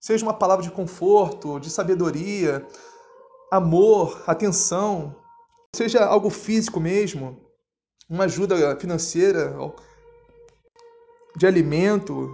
Seja 0.00 0.24
uma 0.24 0.34
palavra 0.34 0.64
de 0.64 0.70
conforto, 0.70 1.60
de 1.60 1.70
sabedoria, 1.70 2.66
amor, 3.50 4.22
atenção, 4.26 5.14
seja 5.74 6.04
algo 6.04 6.28
físico 6.28 6.78
mesmo, 6.78 7.40
uma 8.08 8.24
ajuda 8.24 8.78
financeira, 8.78 9.54
de 11.36 11.46
alimento. 11.46 12.30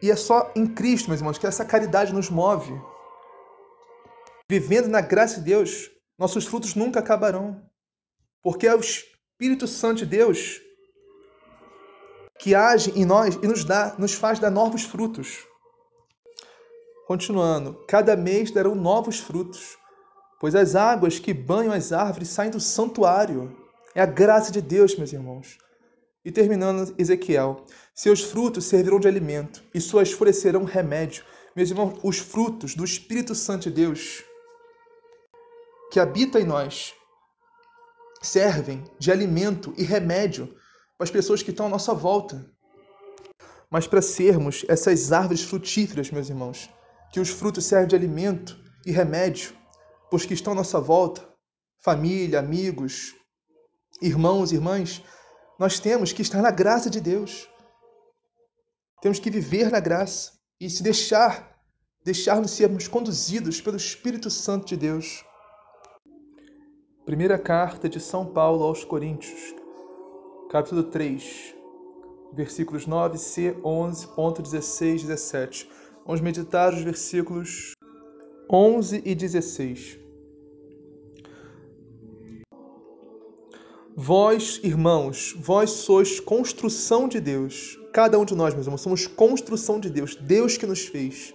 E 0.00 0.10
é 0.10 0.16
só 0.16 0.50
em 0.56 0.66
Cristo, 0.66 1.08
meus 1.08 1.20
irmãos, 1.20 1.38
que 1.38 1.46
essa 1.46 1.64
caridade 1.64 2.12
nos 2.12 2.30
move. 2.30 2.72
Vivendo 4.48 4.88
na 4.88 5.00
graça 5.00 5.36
de 5.40 5.46
Deus, 5.46 5.90
nossos 6.18 6.46
frutos 6.46 6.74
nunca 6.74 7.00
acabarão. 7.00 7.62
Porque 8.42 8.66
é 8.66 8.74
o 8.74 8.80
Espírito 8.80 9.66
Santo 9.66 9.98
de 9.98 10.06
Deus 10.06 10.60
que 12.38 12.56
age 12.56 12.90
em 12.98 13.04
nós 13.04 13.36
e 13.36 13.46
nos 13.46 13.64
dá, 13.64 13.94
nos 13.98 14.14
faz 14.14 14.40
dar 14.40 14.50
novos 14.50 14.82
frutos. 14.82 15.46
Continuando, 17.06 17.74
cada 17.86 18.16
mês 18.16 18.50
darão 18.50 18.74
novos 18.74 19.20
frutos, 19.20 19.76
pois 20.42 20.56
as 20.56 20.74
águas 20.74 21.20
que 21.20 21.32
banham 21.32 21.72
as 21.72 21.92
árvores 21.92 22.28
saem 22.28 22.50
do 22.50 22.58
santuário. 22.58 23.56
É 23.94 24.02
a 24.02 24.06
graça 24.06 24.50
de 24.50 24.60
Deus, 24.60 24.96
meus 24.96 25.12
irmãos. 25.12 25.56
E 26.24 26.32
terminando, 26.32 26.92
Ezequiel: 26.98 27.64
Seus 27.94 28.24
frutos 28.24 28.64
servirão 28.64 28.98
de 28.98 29.06
alimento, 29.06 29.62
e 29.72 29.80
suas 29.80 30.10
folhas 30.10 30.38
serão 30.38 30.64
remédio. 30.64 31.24
Meus 31.54 31.70
irmãos, 31.70 31.96
os 32.02 32.18
frutos 32.18 32.74
do 32.74 32.84
Espírito 32.84 33.36
Santo 33.36 33.70
de 33.70 33.70
Deus 33.70 34.24
que 35.92 36.00
habita 36.00 36.40
em 36.40 36.44
nós 36.44 36.92
servem 38.20 38.82
de 38.98 39.12
alimento 39.12 39.72
e 39.76 39.84
remédio 39.84 40.48
para 40.98 41.04
as 41.04 41.10
pessoas 41.10 41.40
que 41.40 41.50
estão 41.50 41.66
à 41.66 41.68
nossa 41.68 41.94
volta. 41.94 42.44
Mas 43.70 43.86
para 43.86 44.02
sermos 44.02 44.64
essas 44.66 45.12
árvores 45.12 45.42
frutíferas, 45.42 46.10
meus 46.10 46.28
irmãos, 46.28 46.68
que 47.12 47.20
os 47.20 47.28
frutos 47.28 47.64
servem 47.64 47.86
de 47.86 47.94
alimento 47.94 48.58
e 48.84 48.90
remédio 48.90 49.61
os 50.12 50.26
que 50.26 50.34
estão 50.34 50.52
à 50.52 50.56
nossa 50.56 50.78
volta, 50.78 51.26
família, 51.80 52.38
amigos, 52.38 53.14
irmãos, 54.00 54.52
irmãs, 54.52 55.02
nós 55.58 55.80
temos 55.80 56.12
que 56.12 56.20
estar 56.20 56.42
na 56.42 56.50
graça 56.50 56.90
de 56.90 57.00
Deus. 57.00 57.48
Temos 59.00 59.18
que 59.18 59.30
viver 59.30 59.70
na 59.70 59.80
graça 59.80 60.32
e 60.60 60.68
se 60.68 60.82
deixar, 60.82 61.58
deixar-nos 62.04 62.50
sermos 62.50 62.86
conduzidos 62.86 63.60
pelo 63.60 63.76
Espírito 63.76 64.28
Santo 64.28 64.66
de 64.66 64.76
Deus. 64.76 65.24
Primeira 67.06 67.38
carta 67.38 67.88
de 67.88 67.98
São 67.98 68.26
Paulo 68.26 68.64
aos 68.64 68.84
Coríntios, 68.84 69.54
capítulo 70.50 70.84
3, 70.84 71.54
versículos 72.34 72.86
9c, 72.86 73.60
11.16, 73.62 75.00
17. 75.06 75.70
Vamos 76.04 76.20
meditar 76.20 76.72
os 76.72 76.82
versículos 76.82 77.72
11 78.50 79.02
e 79.04 79.14
16. 79.14 80.01
Vós, 83.96 84.60
irmãos, 84.62 85.34
vós 85.38 85.70
sois 85.70 86.18
construção 86.18 87.08
de 87.08 87.20
Deus. 87.20 87.78
Cada 87.92 88.18
um 88.18 88.24
de 88.24 88.34
nós, 88.34 88.54
meus 88.54 88.66
irmãos, 88.66 88.80
somos 88.80 89.06
construção 89.06 89.78
de 89.78 89.90
Deus. 89.90 90.16
Deus 90.16 90.56
que 90.56 90.66
nos 90.66 90.86
fez. 90.86 91.34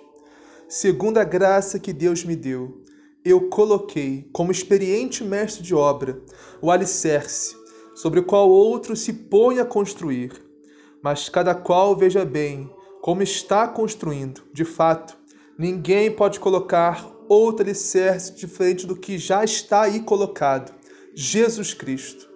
Segundo 0.67 1.17
a 1.17 1.23
graça 1.23 1.79
que 1.79 1.93
Deus 1.93 2.23
me 2.23 2.35
deu 2.35 2.83
eu 3.29 3.49
coloquei, 3.49 4.29
como 4.31 4.53
experiente 4.53 5.21
mestre 5.21 5.61
de 5.61 5.75
obra, 5.75 6.21
o 6.61 6.71
alicerce, 6.71 7.55
sobre 7.93 8.21
o 8.21 8.23
qual 8.23 8.49
outro 8.49 8.95
se 8.95 9.11
põe 9.11 9.59
a 9.59 9.65
construir. 9.65 10.31
Mas 11.03 11.27
cada 11.27 11.53
qual 11.53 11.95
veja 11.95 12.23
bem 12.23 12.71
como 13.01 13.21
está 13.21 13.67
construindo. 13.67 14.43
De 14.53 14.63
fato, 14.63 15.17
ninguém 15.57 16.09
pode 16.09 16.39
colocar 16.39 17.11
outro 17.27 17.63
alicerce 17.63 18.33
diferente 18.33 18.87
do 18.87 18.95
que 18.95 19.17
já 19.17 19.43
está 19.43 19.81
aí 19.81 19.99
colocado: 20.01 20.73
Jesus 21.13 21.73
Cristo. 21.73 22.26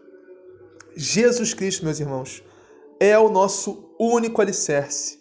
Jesus 0.96 1.54
Cristo, 1.54 1.86
meus 1.86 2.00
irmãos, 2.00 2.44
é 3.00 3.18
o 3.18 3.30
nosso 3.30 3.96
único 4.00 4.42
alicerce. 4.42 5.20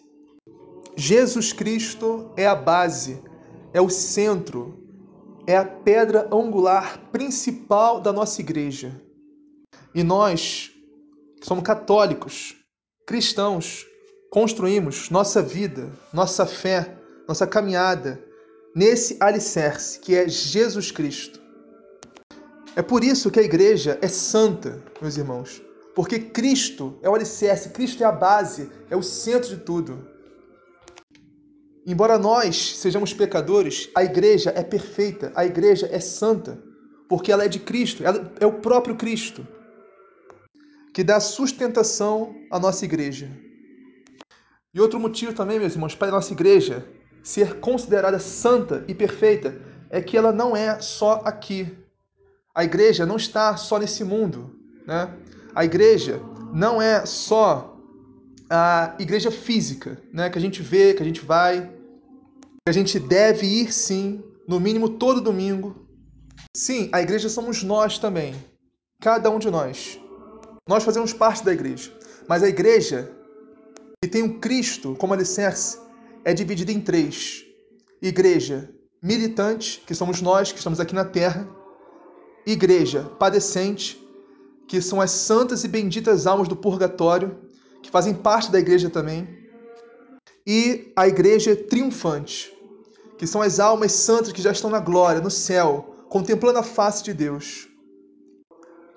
Jesus 0.95 1.53
Cristo 1.53 2.31
é 2.35 2.45
a 2.45 2.55
base, 2.55 3.21
é 3.73 3.81
o 3.81 3.89
centro, 3.89 4.77
é 5.47 5.57
a 5.57 5.65
pedra 5.65 6.27
angular 6.31 6.99
principal 7.11 7.99
da 7.99 8.13
nossa 8.13 8.41
igreja. 8.41 9.01
E 9.95 10.03
nós, 10.03 10.71
que 11.39 11.47
somos 11.47 11.63
católicos, 11.63 12.55
cristãos, 13.07 13.85
construímos 14.29 15.09
nossa 15.09 15.41
vida, 15.41 15.91
nossa 16.13 16.45
fé, 16.45 16.97
nossa 17.27 17.47
caminhada 17.47 18.23
nesse 18.75 19.17
alicerce 19.19 19.99
que 19.99 20.15
é 20.15 20.27
Jesus 20.27 20.91
Cristo. 20.91 21.40
É 22.75 22.81
por 22.81 23.03
isso 23.03 23.29
que 23.29 23.39
a 23.39 23.43
igreja 23.43 23.97
é 24.01 24.07
santa, 24.07 24.81
meus 25.01 25.17
irmãos. 25.17 25.61
Porque 25.95 26.19
Cristo 26.19 26.97
é 27.01 27.09
o 27.09 27.15
alicerce, 27.15 27.69
Cristo 27.69 28.01
é 28.01 28.05
a 28.05 28.11
base, 28.11 28.69
é 28.89 28.95
o 28.95 29.03
centro 29.03 29.49
de 29.49 29.57
tudo. 29.57 30.07
Embora 31.85 32.17
nós 32.17 32.77
sejamos 32.77 33.13
pecadores, 33.13 33.89
a 33.95 34.03
igreja 34.03 34.53
é 34.55 34.63
perfeita, 34.63 35.33
a 35.35 35.45
igreja 35.45 35.89
é 35.91 35.99
santa, 35.99 36.61
porque 37.09 37.31
ela 37.31 37.43
é 37.43 37.47
de 37.47 37.59
Cristo, 37.59 38.03
ela 38.05 38.31
é 38.39 38.45
o 38.45 38.59
próprio 38.59 38.95
Cristo 38.95 39.45
que 40.93 41.03
dá 41.03 41.19
sustentação 41.19 42.35
à 42.51 42.59
nossa 42.59 42.85
igreja. 42.85 43.29
E 44.73 44.79
outro 44.79 44.99
motivo 44.99 45.33
também, 45.33 45.59
meus 45.59 45.73
irmãos, 45.73 45.95
para 45.95 46.09
a 46.09 46.11
nossa 46.11 46.33
igreja 46.33 46.85
ser 47.23 47.59
considerada 47.59 48.19
santa 48.19 48.83
e 48.87 48.95
perfeita 48.95 49.61
é 49.89 50.01
que 50.01 50.17
ela 50.17 50.31
não 50.31 50.55
é 50.55 50.79
só 50.79 51.21
aqui. 51.25 51.77
A 52.53 52.63
igreja 52.63 53.05
não 53.05 53.15
está 53.15 53.55
só 53.55 53.79
nesse 53.79 54.03
mundo, 54.03 54.59
né? 54.85 55.13
A 55.55 55.63
igreja 55.63 56.21
não 56.53 56.81
é 56.81 57.05
só 57.05 57.77
a 58.49 58.95
igreja 58.99 59.31
física, 59.31 59.97
né, 60.11 60.29
que 60.29 60.37
a 60.37 60.41
gente 60.41 60.61
vê, 60.61 60.93
que 60.93 61.01
a 61.01 61.05
gente 61.05 61.21
vai, 61.21 61.69
que 61.69 62.69
a 62.69 62.71
gente 62.73 62.99
deve 62.99 63.47
ir 63.47 63.71
sim, 63.71 64.21
no 64.45 64.59
mínimo 64.59 64.89
todo 64.89 65.21
domingo. 65.21 65.87
Sim, 66.55 66.89
a 66.91 67.01
igreja 67.01 67.29
somos 67.29 67.63
nós 67.63 67.97
também, 67.97 68.35
cada 68.99 69.29
um 69.29 69.39
de 69.39 69.49
nós. 69.49 69.97
Nós 70.67 70.83
fazemos 70.83 71.13
parte 71.13 71.45
da 71.45 71.53
igreja, 71.53 71.91
mas 72.27 72.43
a 72.43 72.49
igreja 72.49 73.09
que 74.03 74.09
tem 74.09 74.23
um 74.23 74.39
Cristo 74.39 74.95
como 74.97 75.13
alicerce 75.13 75.79
é 76.25 76.33
dividida 76.33 76.73
em 76.73 76.81
três: 76.81 77.45
igreja 78.01 78.69
militante, 79.01 79.81
que 79.87 79.95
somos 79.95 80.21
nós 80.21 80.51
que 80.51 80.57
estamos 80.57 80.81
aqui 80.81 80.93
na 80.93 81.05
terra, 81.05 81.47
igreja 82.45 83.03
padecente, 83.19 84.01
que 84.67 84.81
são 84.81 85.01
as 85.01 85.11
santas 85.11 85.63
e 85.63 85.67
benditas 85.67 86.25
almas 86.25 86.47
do 86.47 86.55
purgatório, 86.55 87.37
que 87.81 87.91
fazem 87.91 88.13
parte 88.13 88.51
da 88.51 88.59
igreja 88.59 88.89
também, 88.89 89.27
e 90.45 90.91
a 90.95 91.07
igreja 91.07 91.55
triunfante, 91.55 92.51
que 93.17 93.27
são 93.27 93.41
as 93.41 93.59
almas 93.59 93.91
santas 93.91 94.31
que 94.31 94.41
já 94.41 94.51
estão 94.51 94.69
na 94.69 94.79
glória, 94.79 95.21
no 95.21 95.29
céu, 95.29 96.05
contemplando 96.09 96.59
a 96.59 96.63
face 96.63 97.03
de 97.03 97.13
Deus. 97.13 97.67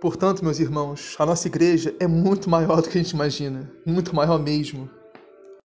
Portanto, 0.00 0.44
meus 0.44 0.58
irmãos, 0.58 1.16
a 1.18 1.26
nossa 1.26 1.48
igreja 1.48 1.94
é 1.98 2.06
muito 2.06 2.48
maior 2.48 2.82
do 2.82 2.88
que 2.88 2.98
a 2.98 3.02
gente 3.02 3.12
imagina, 3.12 3.72
muito 3.86 4.14
maior 4.14 4.38
mesmo. 4.38 4.88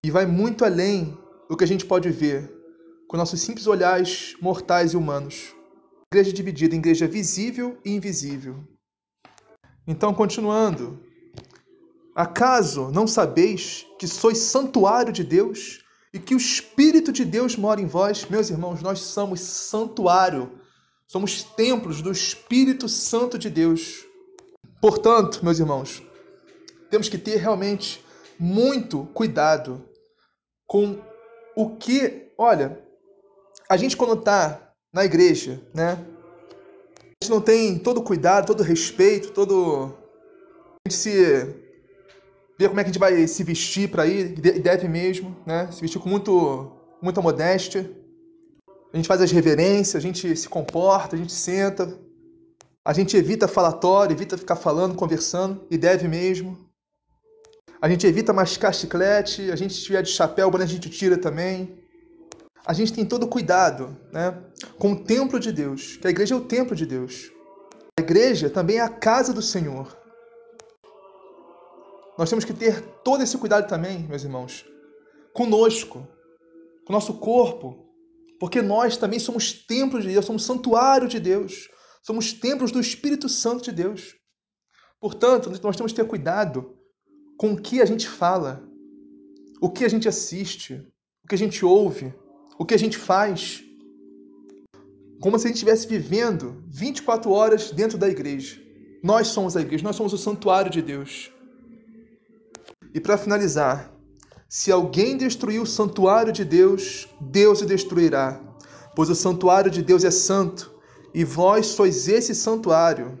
E 0.02 0.10
vai 0.10 0.26
muito 0.26 0.64
além 0.64 1.16
do 1.48 1.56
que 1.56 1.64
a 1.64 1.66
gente 1.66 1.84
pode 1.84 2.08
ver 2.10 2.50
com 3.06 3.16
nossos 3.16 3.40
simples 3.40 3.66
olhares 3.66 4.34
mortais 4.40 4.92
e 4.92 4.96
humanos. 4.96 5.54
Igreja 6.12 6.32
dividida 6.32 6.74
igreja 6.74 7.06
visível 7.06 7.78
e 7.84 7.92
invisível. 7.92 8.64
Então, 9.86 10.12
continuando, 10.12 11.00
Acaso 12.14 12.90
não 12.90 13.06
sabeis 13.06 13.86
que 13.98 14.06
sois 14.06 14.38
santuário 14.38 15.12
de 15.12 15.22
Deus 15.22 15.82
e 16.12 16.18
que 16.18 16.34
o 16.34 16.38
Espírito 16.38 17.12
de 17.12 17.24
Deus 17.24 17.56
mora 17.56 17.80
em 17.80 17.86
vós? 17.86 18.26
Meus 18.26 18.50
irmãos, 18.50 18.82
nós 18.82 19.00
somos 19.00 19.40
santuário, 19.40 20.52
somos 21.06 21.42
templos 21.42 22.02
do 22.02 22.10
Espírito 22.10 22.88
Santo 22.88 23.38
de 23.38 23.48
Deus. 23.48 24.04
Portanto, 24.80 25.44
meus 25.44 25.58
irmãos, 25.58 26.02
temos 26.90 27.08
que 27.08 27.16
ter 27.16 27.36
realmente 27.36 28.04
muito 28.38 29.04
cuidado 29.14 29.82
com 30.66 30.98
o 31.56 31.76
que, 31.76 32.32
olha, 32.36 32.82
a 33.68 33.76
gente 33.76 33.96
quando 33.96 34.18
está 34.18 34.69
na 34.92 35.04
igreja, 35.04 35.60
né? 35.74 36.04
A 37.02 37.24
gente 37.24 37.30
não 37.30 37.40
tem 37.40 37.78
todo 37.78 38.02
cuidado, 38.02 38.46
todo 38.46 38.62
respeito, 38.62 39.32
todo 39.32 39.94
a 40.86 40.88
gente 40.88 40.98
se 40.98 41.60
ver 42.58 42.68
como 42.68 42.80
é 42.80 42.84
que 42.84 42.90
a 42.90 42.92
gente 42.92 43.00
vai 43.00 43.26
se 43.26 43.42
vestir 43.44 43.90
para 43.90 44.06
ir, 44.06 44.34
deve 44.60 44.88
mesmo, 44.88 45.36
né? 45.46 45.70
Se 45.72 45.80
vestir 45.80 46.00
com 46.00 46.08
muito, 46.08 46.70
muita 47.00 47.20
modéstia. 47.20 47.90
A 48.92 48.96
gente 48.96 49.06
faz 49.06 49.20
as 49.20 49.30
reverências, 49.30 49.96
a 49.96 50.00
gente 50.00 50.36
se 50.36 50.48
comporta, 50.48 51.16
a 51.16 51.18
gente 51.18 51.32
senta. 51.32 51.98
A 52.84 52.92
gente 52.92 53.16
evita 53.16 53.46
falatório, 53.46 54.14
evita 54.14 54.36
ficar 54.36 54.56
falando, 54.56 54.94
conversando, 54.94 55.66
e 55.70 55.78
deve 55.78 56.08
mesmo. 56.08 56.68
A 57.80 57.88
gente 57.88 58.06
evita 58.06 58.32
mascar 58.32 58.74
chiclete, 58.74 59.50
a 59.50 59.56
gente 59.56 59.74
tiver 59.82 60.02
de 60.02 60.10
chapéu, 60.10 60.50
quando 60.50 60.62
a 60.62 60.66
gente 60.66 60.90
tira 60.90 61.16
também. 61.16 61.79
A 62.64 62.72
gente 62.72 62.92
tem 62.92 63.06
todo 63.06 63.26
cuidado 63.26 63.96
né, 64.12 64.38
com 64.78 64.92
o 64.92 65.04
templo 65.04 65.40
de 65.40 65.50
Deus, 65.50 65.96
que 65.96 66.06
a 66.06 66.10
igreja 66.10 66.34
é 66.34 66.38
o 66.38 66.44
templo 66.44 66.76
de 66.76 66.84
Deus. 66.84 67.30
A 67.98 68.02
igreja 68.02 68.50
também 68.50 68.76
é 68.76 68.80
a 68.80 68.88
casa 68.88 69.32
do 69.32 69.40
Senhor. 69.40 69.96
Nós 72.18 72.28
temos 72.28 72.44
que 72.44 72.52
ter 72.52 72.82
todo 73.02 73.22
esse 73.22 73.38
cuidado 73.38 73.66
também, 73.66 74.00
meus 74.06 74.24
irmãos, 74.24 74.66
conosco, 75.32 76.06
com 76.84 76.92
o 76.92 76.96
nosso 76.96 77.14
corpo, 77.14 77.90
porque 78.38 78.60
nós 78.60 78.96
também 78.96 79.18
somos 79.18 79.52
templos 79.52 80.02
de 80.02 80.10
Deus, 80.10 80.26
somos 80.26 80.44
santuário 80.44 81.08
de 81.08 81.18
Deus, 81.18 81.68
somos 82.02 82.32
templos 82.32 82.70
do 82.70 82.80
Espírito 82.80 83.28
Santo 83.28 83.64
de 83.64 83.72
Deus. 83.72 84.16
Portanto, 85.00 85.50
nós 85.62 85.76
temos 85.76 85.92
que 85.92 86.00
ter 86.00 86.06
cuidado 86.06 86.76
com 87.38 87.52
o 87.52 87.60
que 87.60 87.80
a 87.80 87.86
gente 87.86 88.06
fala, 88.06 88.62
o 89.62 89.70
que 89.70 89.84
a 89.84 89.88
gente 89.88 90.06
assiste, 90.06 90.74
o 91.24 91.28
que 91.28 91.34
a 91.34 91.38
gente 91.38 91.64
ouve, 91.64 92.14
o 92.60 92.66
que 92.66 92.74
a 92.74 92.78
gente 92.78 92.98
faz. 92.98 93.64
Como 95.18 95.38
se 95.38 95.46
a 95.46 95.48
gente 95.48 95.56
estivesse 95.56 95.86
vivendo 95.86 96.62
24 96.68 97.30
horas 97.30 97.70
dentro 97.70 97.96
da 97.96 98.06
igreja. 98.06 98.60
Nós 99.02 99.28
somos 99.28 99.56
a 99.56 99.62
igreja, 99.62 99.82
nós 99.82 99.96
somos 99.96 100.12
o 100.12 100.18
santuário 100.18 100.70
de 100.70 100.82
Deus. 100.82 101.32
E 102.92 103.00
para 103.00 103.16
finalizar, 103.16 103.90
se 104.46 104.70
alguém 104.70 105.16
destruir 105.16 105.58
o 105.62 105.64
santuário 105.64 106.34
de 106.34 106.44
Deus, 106.44 107.08
Deus 107.18 107.62
o 107.62 107.66
destruirá, 107.66 108.38
pois 108.94 109.08
o 109.08 109.14
santuário 109.14 109.70
de 109.70 109.82
Deus 109.82 110.04
é 110.04 110.10
santo, 110.10 110.70
e 111.14 111.24
vós 111.24 111.66
sois 111.66 112.08
esse 112.08 112.34
santuário. 112.34 113.18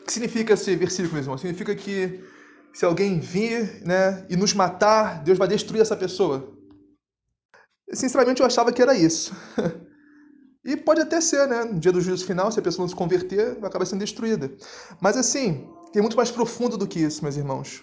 O 0.00 0.04
que 0.04 0.12
significa 0.12 0.54
esse 0.54 0.76
versículo, 0.76 1.14
meu 1.14 1.22
irmão? 1.22 1.36
Significa 1.36 1.74
que 1.74 2.22
se 2.72 2.84
alguém 2.84 3.18
vir 3.18 3.82
né, 3.84 4.24
e 4.30 4.36
nos 4.36 4.54
matar, 4.54 5.24
Deus 5.24 5.36
vai 5.36 5.48
destruir 5.48 5.80
essa 5.82 5.96
pessoa. 5.96 6.61
Sinceramente, 7.92 8.40
eu 8.40 8.46
achava 8.46 8.72
que 8.72 8.82
era 8.82 8.96
isso. 8.96 9.34
E 10.64 10.76
pode 10.76 11.00
até 11.00 11.20
ser, 11.20 11.48
né? 11.48 11.64
No 11.64 11.80
dia 11.80 11.90
do 11.90 12.00
juízo 12.00 12.24
final, 12.24 12.52
se 12.52 12.60
a 12.60 12.62
pessoa 12.62 12.84
não 12.84 12.88
se 12.88 12.94
converter, 12.94 13.58
vai 13.58 13.68
acabar 13.68 13.84
sendo 13.84 13.98
destruída. 13.98 14.48
Mas 15.00 15.16
assim, 15.16 15.68
tem 15.92 16.00
muito 16.00 16.16
mais 16.16 16.30
profundo 16.30 16.76
do 16.76 16.86
que 16.86 17.00
isso, 17.00 17.20
meus 17.20 17.36
irmãos. 17.36 17.82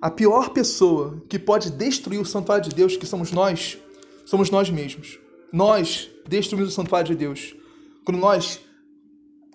A 0.00 0.10
pior 0.10 0.48
pessoa 0.48 1.22
que 1.28 1.38
pode 1.38 1.70
destruir 1.70 2.18
o 2.18 2.24
santuário 2.24 2.66
de 2.66 2.74
Deus, 2.74 2.96
que 2.96 3.04
somos 3.04 3.32
nós, 3.32 3.76
somos 4.24 4.50
nós 4.50 4.70
mesmos. 4.70 5.18
Nós 5.52 6.10
destruímos 6.26 6.70
o 6.70 6.74
santuário 6.74 7.08
de 7.08 7.14
Deus. 7.14 7.54
Quando 8.02 8.16
nós 8.16 8.60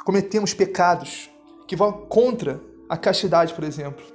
cometemos 0.05 0.53
pecados 0.53 1.31
que 1.67 1.75
vão 1.75 1.91
contra 2.05 2.61
a 2.87 2.95
castidade, 2.95 3.55
por 3.55 3.63
exemplo. 3.63 4.05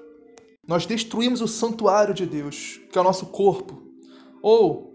Nós 0.67 0.87
destruímos 0.87 1.41
o 1.41 1.49
santuário 1.49 2.15
de 2.15 2.25
Deus, 2.25 2.81
que 2.93 2.97
é 2.97 3.01
o 3.01 3.05
nosso 3.05 3.27
corpo. 3.27 3.83
Ou 4.41 4.90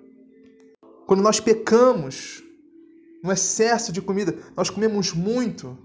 quando 1.05 1.21
nós 1.21 1.39
pecamos 1.39 2.43
no 3.23 3.31
excesso 3.31 3.91
de 3.91 4.01
comida, 4.01 4.37
nós 4.55 4.69
comemos 4.69 5.13
muito, 5.13 5.77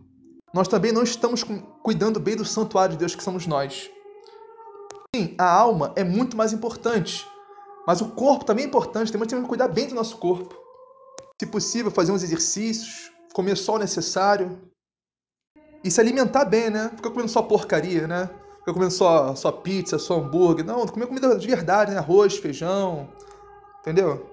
nós 0.53 0.69
também 0.69 0.93
não 0.93 1.03
estamos 1.03 1.45
cuidando 1.83 2.21
bem 2.21 2.37
do 2.37 2.45
santuário 2.45 2.93
de 2.93 2.99
Deus, 2.99 3.15
que 3.15 3.23
somos 3.23 3.47
nós. 3.47 3.91
Sim, 5.15 5.35
a 5.39 5.51
alma 5.51 5.93
é 5.97 6.05
muito 6.05 6.37
mais 6.37 6.53
importante, 6.53 7.27
mas 7.87 8.01
o 8.01 8.11
corpo 8.11 8.45
também 8.45 8.65
é 8.65 8.69
importante, 8.69 9.11
temos 9.11 9.27
que 9.27 9.41
cuidar 9.43 9.69
bem 9.69 9.89
do 9.89 9.95
nosso 9.95 10.17
corpo. 10.19 10.55
Se 11.41 11.47
possível, 11.47 11.91
fazer 11.91 12.13
uns 12.13 12.23
exercícios, 12.23 13.11
comer 13.33 13.57
só 13.57 13.77
o 13.77 13.79
necessário 13.79 14.59
e 15.83 15.91
se 15.91 16.01
alimentar 16.01 16.45
bem, 16.45 16.69
né? 16.69 16.91
Ficar 16.95 17.11
comendo 17.11 17.31
só 17.31 17.43
porcaria, 17.43 18.07
né? 18.07 18.29
Ficar 18.59 18.75
comendo 18.75 18.93
só, 18.93 19.35
só 19.35 19.51
pizza, 19.51 19.99
só 19.99 20.19
hambúrguer. 20.19 20.65
Não, 20.65 20.87
comer 20.87 21.07
comida 21.07 21.37
de 21.39 21.47
verdade, 21.47 21.93
né? 21.93 21.99
Arroz, 21.99 22.37
feijão, 22.37 23.09
entendeu? 23.81 24.30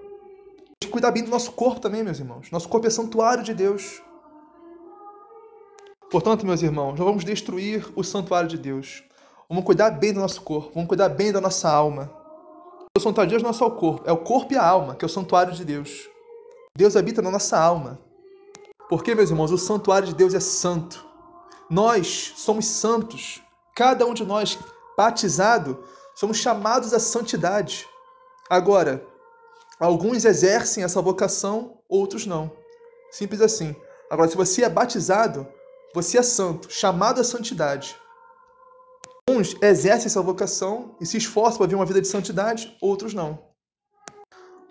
Que 0.80 0.88
cuidar 0.88 1.10
bem 1.10 1.24
do 1.24 1.30
nosso 1.30 1.52
corpo 1.52 1.80
também, 1.80 2.04
meus 2.04 2.20
irmãos. 2.20 2.50
Nosso 2.50 2.68
corpo 2.68 2.86
é 2.86 2.90
santuário 2.90 3.42
de 3.42 3.52
Deus. 3.52 4.00
Portanto, 6.10 6.46
meus 6.46 6.62
irmãos, 6.62 6.98
nós 6.98 7.06
vamos 7.06 7.24
destruir 7.24 7.86
o 7.96 8.04
santuário 8.04 8.48
de 8.48 8.56
Deus. 8.56 9.02
Vamos 9.48 9.64
cuidar 9.64 9.90
bem 9.90 10.12
do 10.12 10.20
nosso 10.20 10.40
corpo, 10.42 10.72
vamos 10.74 10.88
cuidar 10.88 11.08
bem 11.08 11.32
da 11.32 11.40
nossa 11.40 11.68
alma. 11.70 12.10
O 12.96 13.00
santuário 13.00 13.28
de 13.28 13.34
Deus 13.34 13.42
não 13.42 13.50
é 13.50 13.52
só 13.52 13.66
o 13.66 13.72
corpo, 13.72 14.08
é 14.08 14.12
o 14.12 14.18
corpo 14.18 14.52
e 14.52 14.56
a 14.56 14.66
alma, 14.66 14.94
que 14.94 15.04
é 15.04 15.06
o 15.06 15.10
santuário 15.10 15.52
de 15.52 15.64
Deus. 15.64 16.08
Deus 16.76 16.96
habita 16.96 17.20
na 17.20 17.30
nossa 17.30 17.58
alma. 17.58 17.98
Porque, 18.88 19.14
meus 19.14 19.30
irmãos, 19.30 19.50
o 19.50 19.58
santuário 19.58 20.08
de 20.08 20.14
Deus 20.14 20.32
é 20.32 20.40
santo. 20.40 21.04
Nós 21.68 22.34
somos 22.36 22.66
santos. 22.66 23.42
Cada 23.74 24.06
um 24.06 24.14
de 24.14 24.24
nós, 24.24 24.58
batizado, 24.96 25.82
somos 26.14 26.38
chamados 26.38 26.94
à 26.94 26.98
santidade. 26.98 27.86
Agora, 28.48 29.04
alguns 29.78 30.24
exercem 30.24 30.84
essa 30.84 31.00
vocação, 31.00 31.78
outros 31.88 32.26
não. 32.26 32.50
Simples 33.10 33.40
assim. 33.40 33.74
Agora, 34.10 34.28
se 34.28 34.36
você 34.36 34.64
é 34.64 34.68
batizado, 34.68 35.46
Você 35.94 36.18
é 36.18 36.22
santo, 36.22 36.70
chamado 36.70 37.20
à 37.20 37.24
santidade. 37.24 37.96
Uns 39.28 39.56
exercem 39.62 40.06
essa 40.06 40.20
vocação 40.20 40.94
e 41.00 41.06
se 41.06 41.16
esforçam 41.16 41.58
para 41.58 41.66
viver 41.66 41.76
uma 41.76 41.86
vida 41.86 42.00
de 42.00 42.08
santidade, 42.08 42.76
outros 42.80 43.14
não. 43.14 43.38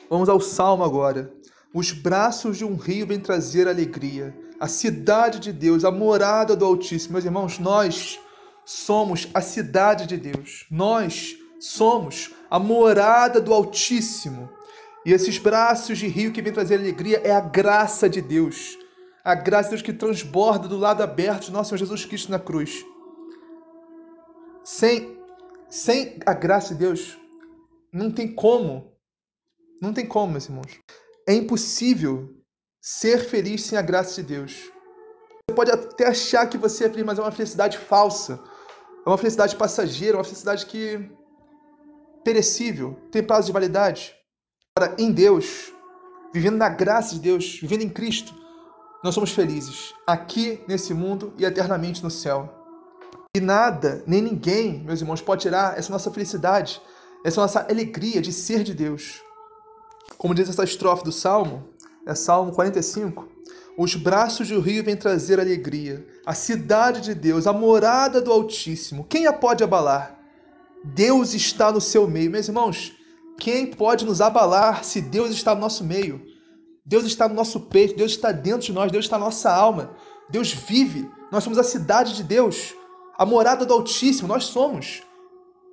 Vamos 0.09 0.29
ao 0.29 0.39
Salmo 0.39 0.83
agora. 0.83 1.33
Os 1.73 1.91
braços 1.91 2.57
de 2.57 2.65
um 2.65 2.75
rio 2.75 3.07
vêm 3.07 3.19
trazer 3.19 3.67
alegria. 3.67 4.33
A 4.59 4.67
cidade 4.67 5.39
de 5.39 5.51
Deus, 5.51 5.83
a 5.83 5.91
morada 5.91 6.55
do 6.55 6.65
Altíssimo. 6.65 7.13
Meus 7.13 7.25
irmãos, 7.25 7.59
nós 7.59 8.19
somos 8.63 9.27
a 9.33 9.41
cidade 9.41 10.05
de 10.05 10.17
Deus. 10.17 10.65
Nós 10.71 11.35
somos 11.59 12.31
a 12.49 12.59
morada 12.59 13.41
do 13.41 13.53
Altíssimo. 13.53 14.49
E 15.07 15.13
esses 15.13 15.37
braços 15.37 15.97
de 15.97 16.05
rio 16.05 16.33
que 16.33 16.41
vêm 16.41 16.51
trazer 16.51 16.75
alegria 16.75 17.21
é 17.23 17.31
a 17.31 17.39
graça 17.39 18.09
de 18.09 18.21
Deus. 18.21 18.77
A 19.23 19.33
graça 19.33 19.69
de 19.69 19.75
Deus 19.75 19.81
que 19.81 19.93
transborda 19.93 20.67
do 20.67 20.77
lado 20.77 21.01
aberto 21.01 21.45
de 21.45 21.53
nosso 21.53 21.69
Senhor 21.69 21.77
Jesus 21.77 22.03
Cristo 22.03 22.29
na 22.29 22.37
cruz. 22.37 22.85
Sem, 24.65 25.17
sem 25.69 26.19
a 26.25 26.33
graça 26.33 26.73
de 26.73 26.81
Deus, 26.81 27.17
não 27.89 28.11
tem 28.11 28.35
como. 28.35 28.91
Não 29.81 29.93
tem 29.93 30.05
como, 30.05 30.33
meus 30.33 30.49
irmãos. 30.49 30.77
É 31.25 31.33
impossível 31.33 32.35
ser 32.81 33.19
feliz 33.19 33.63
sem 33.63 33.77
a 33.77 33.81
graça 33.81 34.21
de 34.21 34.27
Deus. 34.27 34.69
Você 35.49 35.55
pode 35.55 35.71
até 35.71 36.07
achar 36.07 36.47
que 36.47 36.57
você 36.57 36.83
é 36.83 36.89
feliz, 36.89 37.05
mas 37.05 37.17
é 37.17 37.21
uma 37.21 37.31
felicidade 37.31 37.77
falsa. 37.77 38.43
É 39.05 39.09
uma 39.09 39.17
felicidade 39.17 39.55
passageira, 39.55 40.17
uma 40.17 40.23
felicidade 40.25 40.65
que 40.65 41.09
perecível, 42.25 42.99
tem 43.09 43.23
prazo 43.23 43.47
de 43.47 43.53
validade. 43.53 44.16
Em 44.97 45.11
Deus, 45.11 45.73
vivendo 46.33 46.57
na 46.57 46.69
graça 46.69 47.15
de 47.15 47.21
Deus, 47.21 47.59
vivendo 47.59 47.81
em 47.81 47.89
Cristo, 47.89 48.33
nós 49.03 49.13
somos 49.13 49.31
felizes, 49.31 49.93
aqui 50.05 50.61
nesse 50.67 50.93
mundo 50.93 51.33
e 51.37 51.45
eternamente 51.45 52.03
no 52.03 52.11
céu. 52.11 52.53
E 53.35 53.39
nada, 53.39 54.03
nem 54.07 54.21
ninguém, 54.21 54.83
meus 54.83 55.01
irmãos, 55.01 55.21
pode 55.21 55.41
tirar 55.41 55.77
essa 55.77 55.91
nossa 55.91 56.11
felicidade, 56.11 56.81
essa 57.23 57.41
nossa 57.41 57.61
alegria 57.61 58.21
de 58.21 58.31
ser 58.31 58.63
de 58.63 58.73
Deus. 58.73 59.21
Como 60.17 60.33
diz 60.33 60.49
essa 60.49 60.63
estrofe 60.63 61.03
do 61.03 61.11
Salmo, 61.11 61.69
é 62.05 62.15
Salmo 62.15 62.51
45, 62.51 63.27
os 63.77 63.95
braços 63.95 64.49
do 64.49 64.59
rio 64.59 64.83
vêm 64.83 64.95
trazer 64.95 65.39
alegria, 65.39 66.07
a 66.25 66.33
cidade 66.33 67.01
de 67.01 67.13
Deus, 67.13 67.45
a 67.45 67.53
morada 67.53 68.19
do 68.19 68.31
Altíssimo. 68.31 69.05
Quem 69.07 69.27
a 69.27 69.33
pode 69.33 69.63
abalar? 69.63 70.17
Deus 70.83 71.33
está 71.33 71.71
no 71.71 71.79
seu 71.79 72.07
meio. 72.07 72.31
Meus 72.31 72.47
irmãos, 72.47 72.96
quem 73.39 73.67
pode 73.67 74.05
nos 74.05 74.21
abalar 74.21 74.83
se 74.83 75.01
Deus 75.01 75.29
está 75.31 75.53
no 75.53 75.61
nosso 75.61 75.83
meio? 75.83 76.21
Deus 76.85 77.05
está 77.05 77.27
no 77.27 77.35
nosso 77.35 77.59
peito, 77.59 77.95
Deus 77.95 78.11
está 78.11 78.31
dentro 78.31 78.61
de 78.61 78.73
nós, 78.73 78.91
Deus 78.91 79.05
está 79.05 79.17
na 79.17 79.25
nossa 79.25 79.51
alma. 79.51 79.95
Deus 80.29 80.53
vive. 80.53 81.09
Nós 81.31 81.43
somos 81.43 81.59
a 81.59 81.63
cidade 81.63 82.15
de 82.15 82.23
Deus, 82.23 82.73
a 83.17 83.25
morada 83.25 83.65
do 83.65 83.73
Altíssimo, 83.73 84.27
nós 84.27 84.45
somos. 84.45 85.03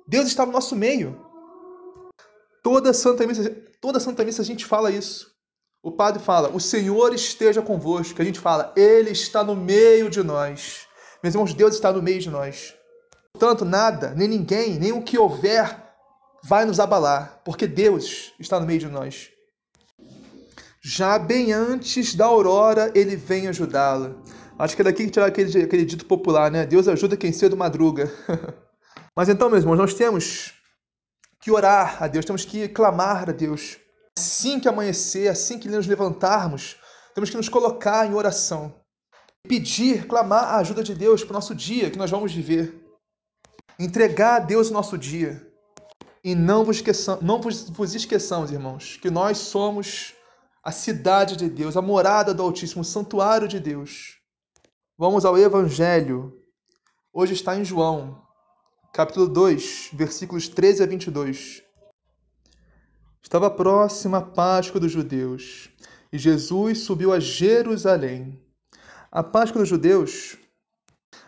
Deus 0.07 0.27
está 0.27 0.45
no 0.45 0.51
nosso 0.51 0.75
meio. 0.75 1.19
Toda 2.61 2.93
Santa 2.93 3.25
Missa, 3.25 3.49
toda 3.81 3.99
Santa 3.99 4.25
Missa 4.25 4.41
a 4.41 4.45
gente 4.45 4.65
fala 4.65 4.91
isso. 4.91 5.31
O 5.81 5.91
padre 5.91 6.21
fala: 6.21 6.49
"O 6.49 6.59
Senhor 6.59 7.13
esteja 7.13 7.61
convosco". 7.61 8.21
A 8.21 8.25
gente 8.25 8.39
fala: 8.39 8.73
"Ele 8.75 9.11
está 9.11 9.43
no 9.43 9.55
meio 9.55 10.09
de 10.09 10.21
nós". 10.21 10.87
Meus 11.23 11.33
irmãos, 11.33 11.53
Deus 11.53 11.75
está 11.75 11.91
no 11.93 12.01
meio 12.01 12.19
de 12.19 12.29
nós. 12.29 12.73
Portanto, 13.33 13.65
nada, 13.65 14.13
nem 14.15 14.27
ninguém, 14.27 14.77
nem 14.77 14.91
o 14.91 15.01
que 15.01 15.17
houver 15.17 15.84
vai 16.47 16.65
nos 16.65 16.79
abalar, 16.79 17.41
porque 17.43 17.67
Deus 17.67 18.33
está 18.39 18.59
no 18.59 18.65
meio 18.65 18.79
de 18.79 18.87
nós. 18.87 19.29
Já 20.81 21.17
bem 21.17 21.51
antes 21.51 22.13
da 22.15 22.25
aurora, 22.25 22.91
ele 22.93 23.15
vem 23.15 23.47
ajudá-la. 23.47 24.15
Acho 24.57 24.75
que 24.75 24.81
é 24.81 24.85
daqui 24.85 25.05
que 25.05 25.11
tirar 25.11 25.25
aquele, 25.25 25.63
aquele 25.63 25.85
dito 25.85 26.05
popular, 26.05 26.51
né? 26.51 26.65
Deus 26.65 26.87
ajuda 26.87 27.17
quem 27.17 27.31
cedo 27.31 27.57
madruga. 27.57 28.11
Mas 29.15 29.29
então, 29.29 29.49
meus 29.49 29.63
irmãos, 29.63 29.77
nós 29.77 29.93
temos 29.93 30.53
que 31.39 31.51
orar 31.51 32.01
a 32.03 32.07
Deus, 32.07 32.25
temos 32.25 32.45
que 32.45 32.67
clamar 32.67 33.29
a 33.29 33.33
Deus 33.33 33.79
Assim 34.17 34.61
que 34.61 34.69
amanhecer, 34.69 35.27
assim 35.27 35.59
que 35.59 35.67
nos 35.67 35.87
levantarmos, 35.87 36.77
temos 37.13 37.29
que 37.29 37.35
nos 37.35 37.49
colocar 37.49 38.07
em 38.07 38.13
oração. 38.13 38.73
Pedir, 39.45 40.07
clamar 40.07 40.45
a 40.45 40.57
ajuda 40.57 40.81
de 40.81 40.95
Deus 40.95 41.21
para 41.21 41.31
o 41.31 41.33
nosso 41.33 41.53
dia 41.53 41.91
que 41.91 41.97
nós 41.97 42.09
vamos 42.09 42.33
viver. 42.33 42.81
Entregar 43.77 44.35
a 44.37 44.39
Deus 44.39 44.69
o 44.69 44.73
nosso 44.73 44.97
dia. 44.97 45.44
E 46.25 46.33
não 46.33 46.65
vos, 46.65 46.77
esqueçam, 46.77 47.19
não 47.21 47.39
vos, 47.39 47.93
esqueçamos, 47.93 48.49
irmãos, 48.49 48.97
que 48.97 49.11
nós 49.11 49.37
somos 49.37 50.15
a 50.63 50.71
cidade 50.71 51.35
de 51.35 51.47
Deus, 51.47 51.77
a 51.77 51.83
morada 51.83 52.33
do 52.33 52.41
Altíssimo, 52.41 52.81
o 52.81 52.83
santuário 52.83 53.47
de 53.47 53.59
Deus. 53.59 54.17
Vamos 54.97 55.23
ao 55.23 55.37
Evangelho. 55.37 56.35
Hoje 57.13 57.35
está 57.35 57.55
em 57.55 57.63
João, 57.63 58.23
capítulo 58.91 59.27
2, 59.27 59.91
versículos 59.93 60.47
13 60.47 60.81
a 60.81 60.87
22. 60.87 61.61
Estava 63.21 63.51
próxima 63.51 64.17
a 64.17 64.23
Páscoa 64.23 64.81
dos 64.81 64.91
judeus 64.91 65.69
e 66.11 66.17
Jesus 66.17 66.79
subiu 66.79 67.13
a 67.13 67.19
Jerusalém. 67.19 68.43
A 69.11 69.21
Páscoa 69.21 69.59
dos 69.59 69.69
judeus, 69.69 70.39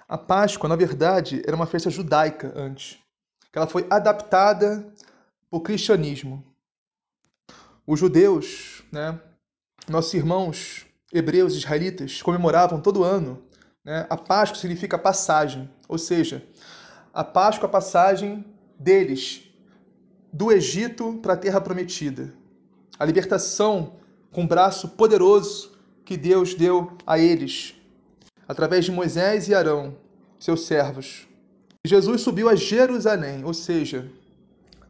a 0.09 0.17
Páscoa, 0.17 0.67
na 0.67 0.75
verdade, 0.75 1.43
era 1.45 1.55
uma 1.55 1.67
festa 1.67 1.91
judaica 1.91 2.51
antes, 2.55 2.97
ela 3.57 3.67
foi 3.67 3.87
adaptada 3.89 4.93
para 5.49 5.57
o 5.57 5.61
cristianismo. 5.61 6.43
Os 7.85 7.99
judeus, 7.99 8.83
né, 8.91 9.19
nossos 9.87 10.13
irmãos 10.13 10.85
hebreus 11.11 11.55
israelitas, 11.55 12.21
comemoravam 12.21 12.79
todo 12.79 13.03
ano. 13.03 13.41
Né? 13.83 14.05
A 14.09 14.17
Páscoa 14.17 14.59
significa 14.59 14.97
passagem, 14.97 15.69
ou 15.87 15.97
seja, 15.97 16.45
a 17.13 17.23
Páscoa, 17.23 17.67
a 17.67 17.71
passagem 17.71 18.45
deles 18.77 19.43
do 20.31 20.51
Egito 20.51 21.19
para 21.21 21.33
a 21.33 21.37
terra 21.37 21.59
prometida. 21.59 22.33
A 22.99 23.05
libertação 23.05 23.93
com 24.31 24.43
o 24.43 24.47
braço 24.47 24.89
poderoso 24.89 25.71
que 26.05 26.15
Deus 26.15 26.53
deu 26.53 26.95
a 27.05 27.17
eles, 27.17 27.75
através 28.47 28.85
de 28.85 28.91
Moisés 28.91 29.47
e 29.47 29.55
Arão, 29.55 29.97
seus 30.39 30.65
servos. 30.65 31.26
Jesus 31.83 32.21
subiu 32.21 32.49
a 32.49 32.55
Jerusalém, 32.55 33.43
ou 33.45 33.53
seja, 33.53 34.09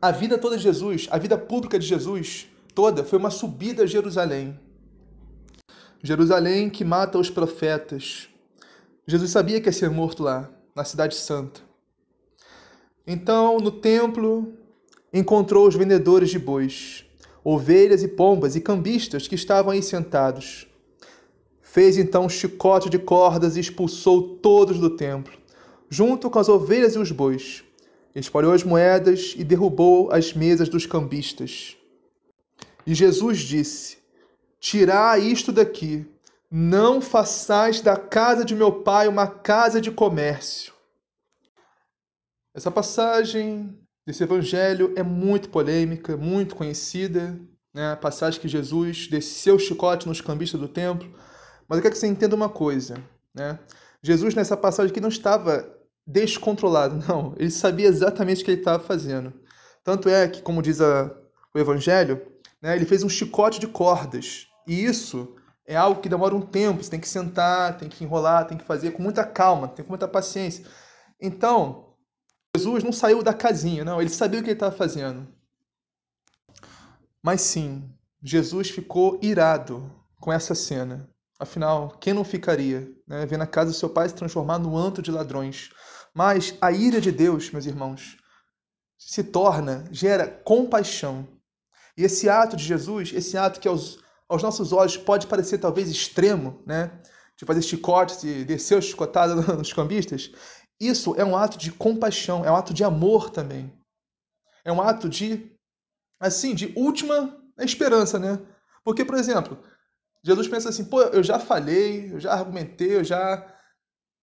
a 0.01 0.11
vida 0.11 0.37
toda 0.37 0.57
de 0.57 0.63
Jesus, 0.63 1.07
a 1.09 1.17
vida 1.17 1.37
pública 1.37 1.77
de 1.79 1.85
Jesus 1.85 2.47
toda 2.73 3.03
foi 3.03 3.17
uma 3.17 3.31
subida 3.31 3.83
a 3.83 3.87
Jerusalém. 3.87 4.59
Jerusalém 6.03 6.69
que 6.69 6.85
mata 6.85 7.17
os 7.17 7.29
profetas. 7.29 8.29
Jesus 9.07 9.31
sabia 9.31 9.59
que 9.59 9.67
ia 9.67 9.73
ser 9.73 9.89
morto 9.89 10.21
lá, 10.21 10.49
na 10.75 10.83
Cidade 10.83 11.15
Santa. 11.15 11.61
Então, 13.05 13.57
no 13.57 13.71
templo, 13.71 14.53
encontrou 15.11 15.67
os 15.67 15.75
vendedores 15.75 16.29
de 16.29 16.37
bois, 16.37 17.03
ovelhas 17.43 18.03
e 18.03 18.07
pombas 18.07 18.55
e 18.55 18.61
cambistas 18.61 19.27
que 19.27 19.35
estavam 19.35 19.71
aí 19.71 19.81
sentados. 19.81 20.67
Fez 21.61 21.97
então 21.97 22.25
um 22.25 22.29
chicote 22.29 22.89
de 22.89 22.99
cordas 22.99 23.57
e 23.57 23.59
expulsou 23.59 24.37
todos 24.37 24.77
do 24.77 24.91
templo, 24.91 25.37
junto 25.89 26.29
com 26.29 26.39
as 26.39 26.49
ovelhas 26.49 26.95
e 26.95 26.99
os 26.99 27.11
bois. 27.11 27.63
Espalhou 28.15 28.53
as 28.53 28.63
moedas 28.63 29.35
e 29.37 29.43
derrubou 29.43 30.11
as 30.11 30.33
mesas 30.33 30.69
dos 30.69 30.85
cambistas. 30.85 31.77
E 32.85 32.95
Jesus 32.95 33.39
disse: 33.39 33.97
Tirai 34.59 35.21
isto 35.21 35.51
daqui, 35.51 36.05
não 36.49 36.99
façais 36.99 37.81
da 37.81 37.95
casa 37.95 38.43
de 38.43 38.55
meu 38.55 38.71
pai 38.71 39.07
uma 39.07 39.27
casa 39.27 39.79
de 39.79 39.91
comércio. 39.91 40.73
Essa 42.55 42.71
passagem 42.71 43.77
desse 44.05 44.23
evangelho 44.23 44.93
é 44.95 45.03
muito 45.03 45.49
polêmica, 45.49 46.17
muito 46.17 46.55
conhecida, 46.55 47.39
né? 47.73 47.91
a 47.91 47.97
passagem 47.97 48.41
que 48.41 48.47
Jesus 48.47 49.07
desceu 49.07 49.55
o 49.55 49.59
chicote 49.59 50.07
nos 50.07 50.21
cambistas 50.21 50.59
do 50.59 50.67
templo. 50.67 51.07
Mas 51.67 51.77
eu 51.77 51.83
quero 51.83 51.93
que 51.93 51.99
você 51.99 52.07
entenda 52.07 52.35
uma 52.35 52.49
coisa, 52.49 53.03
né? 53.35 53.59
Jesus 54.03 54.35
nessa 54.35 54.55
passagem 54.55 54.91
aqui 54.91 55.01
não 55.01 55.09
estava 55.09 55.77
descontrolado, 56.05 56.95
não. 57.07 57.33
Ele 57.37 57.51
sabia 57.51 57.87
exatamente 57.87 58.41
o 58.41 58.45
que 58.45 58.51
ele 58.51 58.61
estava 58.61 58.83
fazendo. 58.83 59.33
Tanto 59.83 60.09
é 60.09 60.27
que, 60.27 60.41
como 60.41 60.61
diz 60.61 60.81
a, 60.81 61.11
o 61.53 61.59
evangelho, 61.59 62.21
né, 62.61 62.75
ele 62.75 62.85
fez 62.85 63.03
um 63.03 63.09
chicote 63.09 63.59
de 63.59 63.67
cordas. 63.67 64.47
E 64.67 64.83
isso 64.83 65.35
é 65.65 65.75
algo 65.75 66.01
que 66.01 66.09
demora 66.09 66.35
um 66.35 66.41
tempo, 66.41 66.83
você 66.83 66.89
tem 66.89 66.99
que 66.99 67.09
sentar, 67.09 67.77
tem 67.77 67.89
que 67.89 68.03
enrolar, 68.03 68.47
tem 68.47 68.57
que 68.57 68.65
fazer 68.65 68.91
com 68.91 69.01
muita 69.01 69.25
calma, 69.25 69.67
tem 69.67 69.83
com 69.83 69.91
muita 69.91 70.07
paciência. 70.07 70.65
Então, 71.19 71.93
Jesus 72.55 72.83
não 72.83 72.91
saiu 72.91 73.21
da 73.21 73.33
casinha, 73.33 73.83
não, 73.83 74.01
ele 74.01 74.09
sabia 74.09 74.39
o 74.39 74.43
que 74.43 74.49
ele 74.49 74.55
estava 74.55 74.75
fazendo. 74.75 75.27
Mas 77.21 77.41
sim, 77.41 77.89
Jesus 78.23 78.69
ficou 78.69 79.19
irado 79.21 79.91
com 80.19 80.31
essa 80.31 80.55
cena. 80.55 81.09
Afinal, 81.39 81.97
quem 81.99 82.13
não 82.13 82.23
ficaria, 82.23 82.91
né, 83.07 83.25
vendo 83.25 83.43
a 83.43 83.47
casa 83.47 83.71
do 83.71 83.77
seu 83.77 83.89
pai 83.89 84.09
se 84.09 84.15
transformar 84.15 84.57
no 84.57 84.75
anto 84.75 85.01
de 85.01 85.11
ladrões? 85.11 85.69
Mas 86.13 86.57
a 86.59 86.71
ira 86.71 86.99
de 86.99 87.11
Deus, 87.11 87.51
meus 87.51 87.65
irmãos, 87.65 88.17
se 88.97 89.23
torna, 89.23 89.85
gera 89.91 90.27
compaixão. 90.27 91.27
E 91.95 92.03
esse 92.03 92.27
ato 92.27 92.55
de 92.55 92.63
Jesus, 92.63 93.11
esse 93.13 93.37
ato 93.37 93.59
que 93.59 93.67
aos, 93.67 93.99
aos 94.27 94.41
nossos 94.41 94.73
olhos 94.73 94.97
pode 94.97 95.27
parecer 95.27 95.59
talvez 95.59 95.89
extremo, 95.89 96.63
né? 96.65 96.99
de 97.37 97.45
fazer 97.45 97.61
chicotes 97.61 98.23
e 98.23 98.43
descer 98.43 98.77
o 98.77 98.81
chicotado 98.81 99.35
nos 99.55 99.71
cambistas. 99.71 100.31
Isso 100.79 101.15
é 101.15 101.23
um 101.23 101.37
ato 101.37 101.57
de 101.57 101.71
compaixão, 101.71 102.43
é 102.43 102.51
um 102.51 102.55
ato 102.55 102.73
de 102.73 102.83
amor 102.83 103.29
também. 103.29 103.71
É 104.65 104.71
um 104.71 104.81
ato 104.81 105.07
de, 105.07 105.55
assim, 106.19 106.53
de 106.53 106.73
última 106.75 107.37
esperança, 107.59 108.19
né? 108.19 108.39
Porque, 108.83 109.05
por 109.05 109.15
exemplo, 109.15 109.57
Jesus 110.27 110.49
pensa 110.49 110.67
assim, 110.67 110.83
pô, 110.83 111.01
eu 111.03 111.23
já 111.23 111.39
falei, 111.39 112.11
eu 112.11 112.19
já 112.19 112.33
argumentei, 112.33 112.97
eu 112.97 113.03
já. 113.03 113.47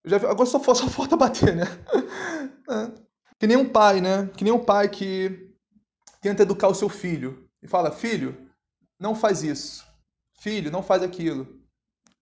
Eu 0.03 0.11
já 0.11 0.17
agora 0.17 0.45
só, 0.45 0.59
só 0.75 0.87
falta 0.87 1.17
bater, 1.17 1.55
né? 1.55 1.65
É. 2.67 2.91
Que 3.39 3.45
nem 3.45 3.57
um 3.57 3.69
pai, 3.69 4.01
né? 4.01 4.27
Que 4.35 4.43
nem 4.43 4.51
um 4.51 4.63
pai 4.63 4.89
que 4.89 5.53
tenta 6.19 6.41
educar 6.41 6.67
o 6.67 6.73
seu 6.73 6.89
filho 6.89 7.47
e 7.61 7.67
fala: 7.67 7.91
Filho, 7.91 8.35
não 8.99 9.13
faz 9.13 9.43
isso. 9.43 9.85
Filho, 10.39 10.71
não 10.71 10.81
faz 10.81 11.03
aquilo. 11.03 11.59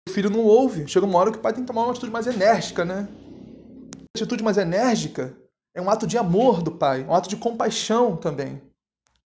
O 0.07 0.11
filho 0.11 0.29
não 0.29 0.41
ouve. 0.41 0.85
Chega 0.85 1.05
uma 1.05 1.17
hora 1.17 1.31
que 1.31 1.37
o 1.37 1.41
pai 1.41 1.53
tem 1.53 1.63
que 1.63 1.67
tomar 1.67 1.83
uma 1.83 1.91
atitude 1.91 2.11
mais 2.11 2.27
enérgica, 2.27 2.83
né? 2.83 3.07
A 3.09 4.17
atitude 4.17 4.43
mais 4.43 4.57
enérgica 4.57 5.33
é 5.73 5.81
um 5.81 5.89
ato 5.89 6.05
de 6.05 6.17
amor 6.17 6.61
do 6.61 6.73
pai, 6.73 7.05
um 7.05 7.13
ato 7.13 7.29
de 7.29 7.37
compaixão 7.37 8.17
também. 8.17 8.61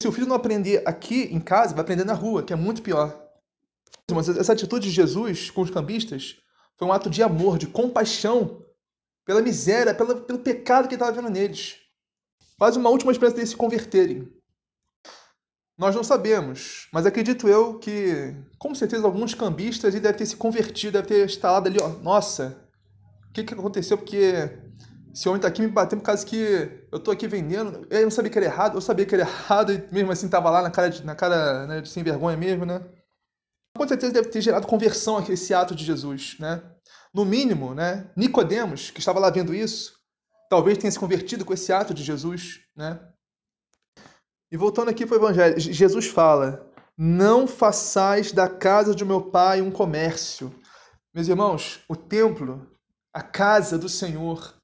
Se 0.02 0.08
o 0.08 0.12
filho 0.12 0.28
não 0.28 0.36
aprender 0.36 0.82
aqui 0.84 1.26
em 1.32 1.40
casa, 1.40 1.76
vai 1.76 1.84
aprender 1.84 2.06
na 2.06 2.14
rua, 2.14 2.42
que 2.42 2.54
é 2.54 2.56
muito 2.56 2.82
pior. 2.82 3.23
Mas 4.12 4.30
essa 4.30 4.54
atitude 4.54 4.88
de 4.88 4.94
Jesus 4.94 5.50
com 5.50 5.62
os 5.62 5.70
cambistas 5.70 6.38
foi 6.78 6.88
um 6.88 6.94
ato 6.94 7.10
de 7.10 7.24
amor, 7.24 7.58
de 7.58 7.68
compaixão 7.68 8.66
pela 9.26 9.42
miséria, 9.42 9.96
pela, 9.96 10.16
pelo 10.16 10.40
pecado 10.40 10.88
que 10.88 10.96
estava 10.96 11.12
vendo 11.12 11.30
neles. 11.30 11.78
Quase 12.58 12.78
uma 12.78 12.90
última 12.90 13.12
esperança 13.12 13.36
deles 13.36 13.52
se 13.52 13.56
converterem. 13.56 14.32
Nós 15.78 15.96
não 15.96 16.04
sabemos, 16.04 16.88
mas 16.94 17.06
acredito 17.06 17.48
eu 17.48 17.80
que, 17.80 18.36
com 18.60 18.76
certeza, 18.76 19.06
alguns 19.06 19.34
cambistas 19.34 19.94
devem 19.94 20.14
ter 20.14 20.26
se 20.26 20.36
convertido, 20.36 20.94
devem 20.94 21.08
ter 21.08 21.26
instalado 21.26 21.68
ali, 21.68 21.80
ó, 21.82 21.90
nossa, 21.90 22.70
o 23.28 23.34
que, 23.34 23.44
que 23.44 23.54
aconteceu? 23.56 23.98
Porque 23.98 24.52
esse 25.12 25.28
homem 25.28 25.38
está 25.38 25.48
aqui 25.48 25.62
me 25.62 25.68
batendo 25.68 26.00
por 26.00 26.06
causa 26.06 26.26
que 26.26 26.86
eu 26.92 26.98
estou 27.00 27.12
aqui 27.12 27.28
vendendo. 27.28 27.88
Eu 27.90 28.04
não 28.04 28.12
sabia 28.12 28.30
que 28.30 28.38
era 28.38 28.46
errado, 28.46 28.78
eu 28.78 28.82
sabia 28.82 29.06
que 29.06 29.16
era 29.16 29.24
errado 29.24 29.74
e 29.74 29.84
mesmo 29.92 30.12
assim 30.12 30.28
estava 30.28 30.50
lá 30.52 30.62
na 30.62 30.70
cara, 30.70 30.90
de, 30.90 31.04
na 31.04 31.16
cara 31.16 31.66
né, 31.66 31.82
de 31.82 31.90
sem 31.90 32.04
vergonha 32.04 32.38
mesmo, 32.38 32.66
né? 32.66 32.82
Com 33.84 33.90
certeza 33.90 34.14
deve 34.14 34.30
ter 34.30 34.40
gerado 34.40 34.66
conversão 34.66 35.18
aqui 35.18 35.34
esse 35.34 35.54
ato 35.54 35.76
de 35.76 35.84
Jesus, 35.84 36.38
né? 36.40 36.64
No 37.14 37.26
mínimo, 37.26 37.76
né, 37.76 38.10
Nicodemos, 38.16 38.90
que 38.90 39.00
estava 39.00 39.20
lá 39.20 39.30
vendo 39.30 39.54
isso, 39.54 40.00
talvez 40.50 40.78
tenha 40.78 40.90
se 40.90 40.98
convertido 40.98 41.44
com 41.44 41.54
esse 41.54 41.74
ato 41.74 41.94
de 41.94 42.02
Jesus, 42.02 42.62
né? 42.78 42.98
E 44.50 44.56
voltando 44.56 44.88
aqui 44.88 45.06
para 45.06 45.16
o 45.16 45.20
Evangelho, 45.20 45.60
Jesus 45.60 46.08
fala: 46.08 46.66
Não 46.98 47.46
façais 47.46 48.32
da 48.32 48.48
casa 48.48 48.96
de 48.96 49.04
meu 49.04 49.22
pai 49.22 49.62
um 49.62 49.70
comércio. 49.70 50.56
Meus 51.14 51.28
irmãos, 51.28 51.82
o 51.90 51.96
templo, 51.98 52.66
a 53.14 53.22
casa 53.22 53.78
do 53.78 53.90
Senhor, 53.90 54.56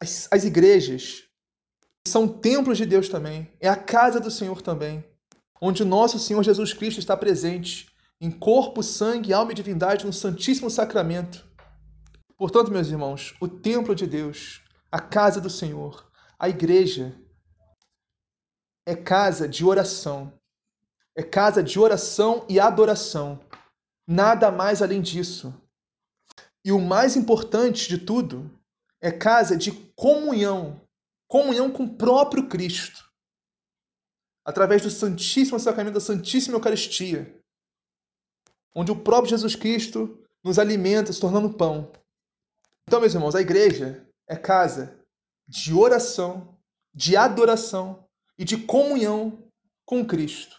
as, 0.00 0.28
as 0.30 0.44
igrejas, 0.44 1.24
são 2.08 2.26
templos 2.26 2.78
de 2.78 2.86
Deus 2.86 3.06
também, 3.10 3.52
é 3.60 3.68
a 3.68 3.76
casa 3.76 4.18
do 4.18 4.30
Senhor 4.30 4.62
também, 4.62 5.04
onde 5.60 5.84
nosso 5.84 6.18
Senhor 6.18 6.42
Jesus 6.42 6.72
Cristo 6.72 6.98
está 6.98 7.14
presente, 7.14 7.92
em 8.20 8.30
corpo, 8.30 8.82
sangue, 8.82 9.32
alma 9.32 9.52
e 9.52 9.54
divindade 9.54 10.06
no 10.06 10.12
Santíssimo 10.12 10.70
Sacramento. 10.70 11.46
Portanto, 12.36 12.70
meus 12.70 12.88
irmãos, 12.88 13.34
o 13.40 13.48
templo 13.48 13.94
de 13.94 14.06
Deus, 14.06 14.62
a 14.90 15.00
casa 15.00 15.40
do 15.40 15.50
Senhor, 15.50 16.10
a 16.38 16.48
igreja, 16.48 17.14
é 18.86 18.94
casa 18.94 19.48
de 19.48 19.64
oração. 19.64 20.32
É 21.16 21.22
casa 21.22 21.62
de 21.62 21.78
oração 21.78 22.44
e 22.48 22.58
adoração. 22.58 23.40
Nada 24.06 24.50
mais 24.50 24.82
além 24.82 25.00
disso. 25.00 25.54
E 26.64 26.72
o 26.72 26.80
mais 26.80 27.16
importante 27.16 27.88
de 27.88 27.98
tudo 27.98 28.50
é 29.00 29.12
casa 29.12 29.56
de 29.56 29.70
comunhão 29.94 30.84
comunhão 31.34 31.68
com 31.68 31.82
o 31.82 31.96
próprio 31.96 32.48
Cristo 32.48 33.10
através 34.44 34.82
do 34.82 34.90
Santíssimo 34.90 35.58
Sacramento 35.58 35.94
da 35.94 36.00
Santíssima 36.00 36.56
Eucaristia, 36.56 37.42
onde 38.74 38.90
o 38.90 38.96
próprio 38.96 39.30
Jesus 39.30 39.54
Cristo 39.54 40.18
nos 40.42 40.58
alimenta, 40.58 41.12
se 41.12 41.20
tornando 41.20 41.54
pão. 41.54 41.90
Então, 42.86 43.00
meus 43.00 43.14
irmãos, 43.14 43.34
a 43.34 43.40
igreja 43.40 44.06
é 44.28 44.36
casa 44.36 44.98
de 45.48 45.72
oração, 45.72 46.58
de 46.94 47.16
adoração 47.16 48.06
e 48.38 48.44
de 48.44 48.56
comunhão 48.56 49.38
com 49.86 50.04
Cristo. 50.04 50.56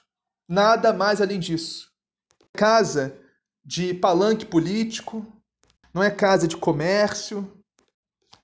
Nada 0.48 0.94
mais 0.94 1.22
além 1.22 1.40
disso. 1.40 1.92
Casa 2.54 3.20
de 3.64 3.94
palanque 3.94 4.46
político, 4.46 5.26
não 5.94 6.04
é 6.04 6.12
casa 6.12 6.48
de 6.48 6.56
comércio, 6.56 7.52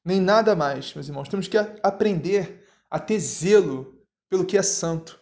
nem 0.03 0.19
nada 0.19 0.55
mais, 0.55 0.93
meus 0.93 1.07
irmãos. 1.07 1.29
Temos 1.29 1.47
que 1.47 1.57
aprender 1.57 2.65
a 2.89 2.99
ter 2.99 3.19
zelo 3.19 4.01
pelo 4.29 4.45
que 4.45 4.57
é 4.57 4.63
santo, 4.63 5.19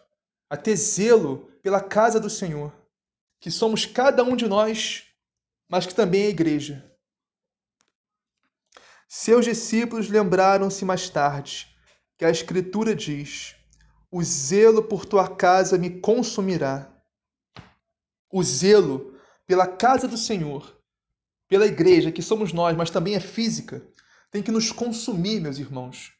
a 0.48 0.56
ter 0.56 0.76
zelo 0.76 1.50
pela 1.62 1.80
casa 1.80 2.18
do 2.18 2.30
Senhor, 2.30 2.72
que 3.40 3.50
somos 3.50 3.86
cada 3.86 4.22
um 4.22 4.36
de 4.36 4.46
nós, 4.46 5.04
mas 5.68 5.86
que 5.86 5.94
também 5.94 6.24
é 6.24 6.26
a 6.26 6.30
igreja. 6.30 6.90
Seus 9.08 9.44
discípulos 9.44 10.08
lembraram-se 10.08 10.84
mais 10.84 11.08
tarde 11.08 11.74
que 12.16 12.24
a 12.24 12.30
Escritura 12.30 12.94
diz: 12.94 13.56
o 14.10 14.22
zelo 14.22 14.82
por 14.82 15.06
tua 15.06 15.28
casa 15.28 15.78
me 15.78 16.00
consumirá. 16.00 16.88
O 18.30 18.42
zelo 18.42 19.18
pela 19.46 19.66
casa 19.66 20.06
do 20.06 20.16
Senhor, 20.16 20.78
pela 21.48 21.66
igreja, 21.66 22.12
que 22.12 22.22
somos 22.22 22.52
nós, 22.52 22.76
mas 22.76 22.90
também 22.90 23.16
é 23.16 23.20
física, 23.20 23.84
tem 24.30 24.42
que 24.42 24.52
nos 24.52 24.70
consumir, 24.70 25.40
meus 25.40 25.58
irmãos. 25.58 26.12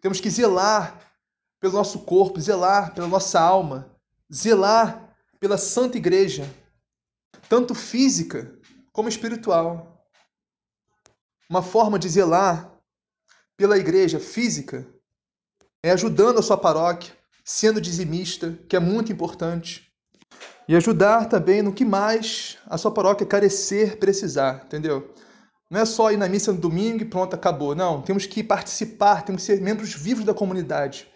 Temos 0.00 0.20
que 0.20 0.30
zelar 0.30 1.14
pelo 1.60 1.74
nosso 1.74 2.00
corpo, 2.00 2.40
zelar 2.40 2.92
pela 2.94 3.06
nossa 3.06 3.38
alma, 3.38 3.94
zelar 4.32 5.09
pela 5.40 5.56
santa 5.56 5.96
igreja, 5.96 6.46
tanto 7.48 7.74
física 7.74 8.54
como 8.92 9.08
espiritual. 9.08 10.06
Uma 11.48 11.62
forma 11.62 11.98
de 11.98 12.08
zelar 12.08 12.70
pela 13.56 13.78
igreja 13.78 14.20
física 14.20 14.86
é 15.82 15.90
ajudando 15.90 16.38
a 16.38 16.42
sua 16.42 16.58
paróquia, 16.58 17.12
sendo 17.42 17.80
dizimista, 17.80 18.58
que 18.68 18.76
é 18.76 18.80
muito 18.80 19.10
importante. 19.10 19.90
E 20.68 20.76
ajudar 20.76 21.26
também 21.26 21.62
no 21.62 21.72
que 21.72 21.84
mais 21.84 22.58
a 22.66 22.78
sua 22.78 22.92
paróquia 22.92 23.26
carecer, 23.26 23.98
precisar, 23.98 24.62
entendeu? 24.66 25.12
Não 25.70 25.80
é 25.80 25.84
só 25.84 26.12
ir 26.12 26.16
na 26.16 26.28
missa 26.28 26.52
no 26.52 26.60
domingo 26.60 27.02
e 27.02 27.06
pronto, 27.06 27.34
acabou. 27.34 27.74
Não, 27.74 28.02
temos 28.02 28.26
que 28.26 28.44
participar, 28.44 29.22
temos 29.22 29.42
que 29.42 29.46
ser 29.46 29.60
membros 29.60 29.94
vivos 29.94 30.24
da 30.24 30.34
comunidade. 30.34 31.08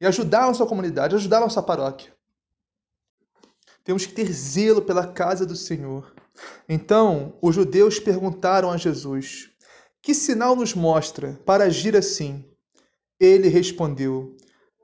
E 0.00 0.06
ajudar 0.06 0.44
a 0.44 0.46
nossa 0.46 0.64
comunidade, 0.66 1.14
ajudar 1.14 1.38
a 1.38 1.42
nossa 1.42 1.62
paróquia. 1.62 2.17
Temos 3.88 4.04
que 4.04 4.12
ter 4.12 4.30
zelo 4.30 4.82
pela 4.82 5.06
casa 5.14 5.46
do 5.46 5.56
Senhor. 5.56 6.14
Então, 6.68 7.38
os 7.40 7.54
judeus 7.54 7.98
perguntaram 7.98 8.70
a 8.70 8.76
Jesus: 8.76 9.48
Que 10.02 10.12
sinal 10.12 10.54
nos 10.54 10.74
mostra 10.74 11.40
para 11.46 11.64
agir 11.64 11.96
assim? 11.96 12.44
Ele 13.18 13.48
respondeu: 13.48 14.36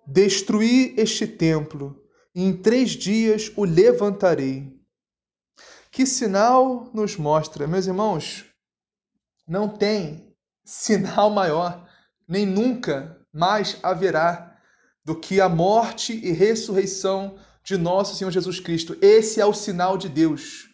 Destruí 0.06 0.94
este 0.96 1.26
templo, 1.26 2.02
e 2.34 2.44
em 2.44 2.56
três 2.56 2.92
dias 2.92 3.52
o 3.56 3.66
levantarei. 3.66 4.74
Que 5.90 6.06
sinal 6.06 6.90
nos 6.94 7.18
mostra, 7.18 7.66
meus 7.66 7.86
irmãos? 7.86 8.46
Não 9.46 9.68
tem 9.68 10.34
sinal 10.64 11.28
maior, 11.28 11.86
nem 12.26 12.46
nunca 12.46 13.20
mais 13.30 13.78
haverá, 13.82 14.58
do 15.04 15.14
que 15.14 15.42
a 15.42 15.48
morte 15.50 16.14
e 16.14 16.32
ressurreição 16.32 17.38
de 17.64 17.76
nosso 17.76 18.14
Senhor 18.14 18.30
Jesus 18.30 18.60
Cristo. 18.60 18.96
Esse 19.00 19.40
é 19.40 19.46
o 19.46 19.54
sinal 19.54 19.96
de 19.96 20.08
Deus, 20.08 20.68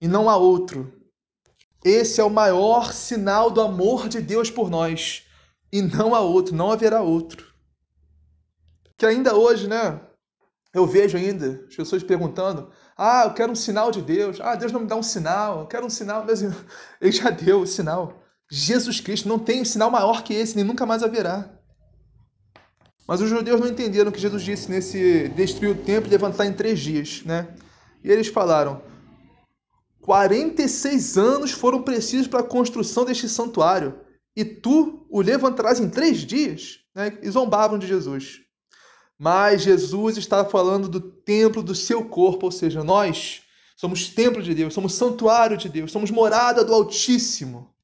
e 0.00 0.06
não 0.06 0.30
há 0.30 0.36
outro. 0.36 0.92
Esse 1.84 2.20
é 2.20 2.24
o 2.24 2.30
maior 2.30 2.92
sinal 2.92 3.50
do 3.50 3.60
amor 3.60 4.08
de 4.08 4.20
Deus 4.20 4.50
por 4.50 4.70
nós 4.70 5.26
e 5.72 5.82
não 5.82 6.14
há 6.14 6.20
outro, 6.20 6.54
não 6.54 6.72
haverá 6.72 7.02
outro. 7.02 7.46
Que 8.96 9.06
ainda 9.06 9.34
hoje, 9.36 9.68
né? 9.68 10.00
Eu 10.72 10.86
vejo 10.86 11.16
ainda 11.16 11.64
as 11.68 11.76
pessoas 11.76 12.02
perguntando: 12.02 12.70
ah, 12.96 13.24
eu 13.24 13.34
quero 13.34 13.52
um 13.52 13.56
sinal 13.56 13.90
de 13.90 14.00
Deus. 14.00 14.40
Ah, 14.40 14.54
Deus 14.54 14.72
não 14.72 14.80
me 14.80 14.86
dá 14.86 14.96
um 14.96 15.02
sinal, 15.02 15.60
eu 15.60 15.66
quero 15.66 15.86
um 15.86 15.90
sinal. 15.90 16.24
Mas 16.26 16.42
ele 17.00 17.12
já 17.12 17.30
deu 17.30 17.60
o 17.60 17.66
sinal. 17.66 18.22
Jesus 18.50 19.00
Cristo 19.00 19.28
não 19.28 19.38
tem 19.38 19.60
um 19.60 19.64
sinal 19.64 19.90
maior 19.90 20.22
que 20.22 20.32
esse, 20.32 20.56
nem 20.56 20.64
nunca 20.64 20.86
mais 20.86 21.02
haverá. 21.02 21.50
Mas 23.06 23.20
os 23.20 23.28
judeus 23.30 23.60
não 23.60 23.68
entenderam 23.68 24.10
o 24.10 24.12
que 24.12 24.20
Jesus 24.20 24.42
disse 24.42 24.70
nesse 24.70 25.28
destruir 25.28 25.70
o 25.70 25.74
templo 25.74 26.08
e 26.08 26.10
levantar 26.10 26.46
em 26.46 26.52
três 26.52 26.80
dias, 26.80 27.22
né? 27.24 27.48
E 28.02 28.10
eles 28.10 28.28
falaram: 28.28 28.82
46 30.00 31.16
anos 31.16 31.50
foram 31.50 31.82
precisos 31.82 32.26
para 32.26 32.40
a 32.40 32.46
construção 32.46 33.04
deste 33.04 33.28
santuário 33.28 34.00
e 34.36 34.44
tu 34.44 35.06
o 35.08 35.20
levantarás 35.20 35.80
em 35.80 35.88
três 35.88 36.18
dias? 36.18 36.80
Né? 36.94 37.18
E 37.22 37.30
zombavam 37.30 37.78
de 37.78 37.86
Jesus. 37.86 38.40
Mas 39.18 39.62
Jesus 39.62 40.18
estava 40.18 40.48
falando 40.48 40.88
do 40.88 41.00
templo 41.00 41.62
do 41.62 41.74
seu 41.74 42.04
corpo, 42.04 42.46
ou 42.46 42.52
seja, 42.52 42.84
nós 42.84 43.42
somos 43.74 44.08
templo 44.08 44.42
de 44.42 44.54
Deus, 44.54 44.74
somos 44.74 44.94
santuário 44.94 45.56
de 45.56 45.70
Deus, 45.70 45.90
somos 45.90 46.10
morada 46.10 46.62
do 46.62 46.74
Altíssimo. 46.74 47.74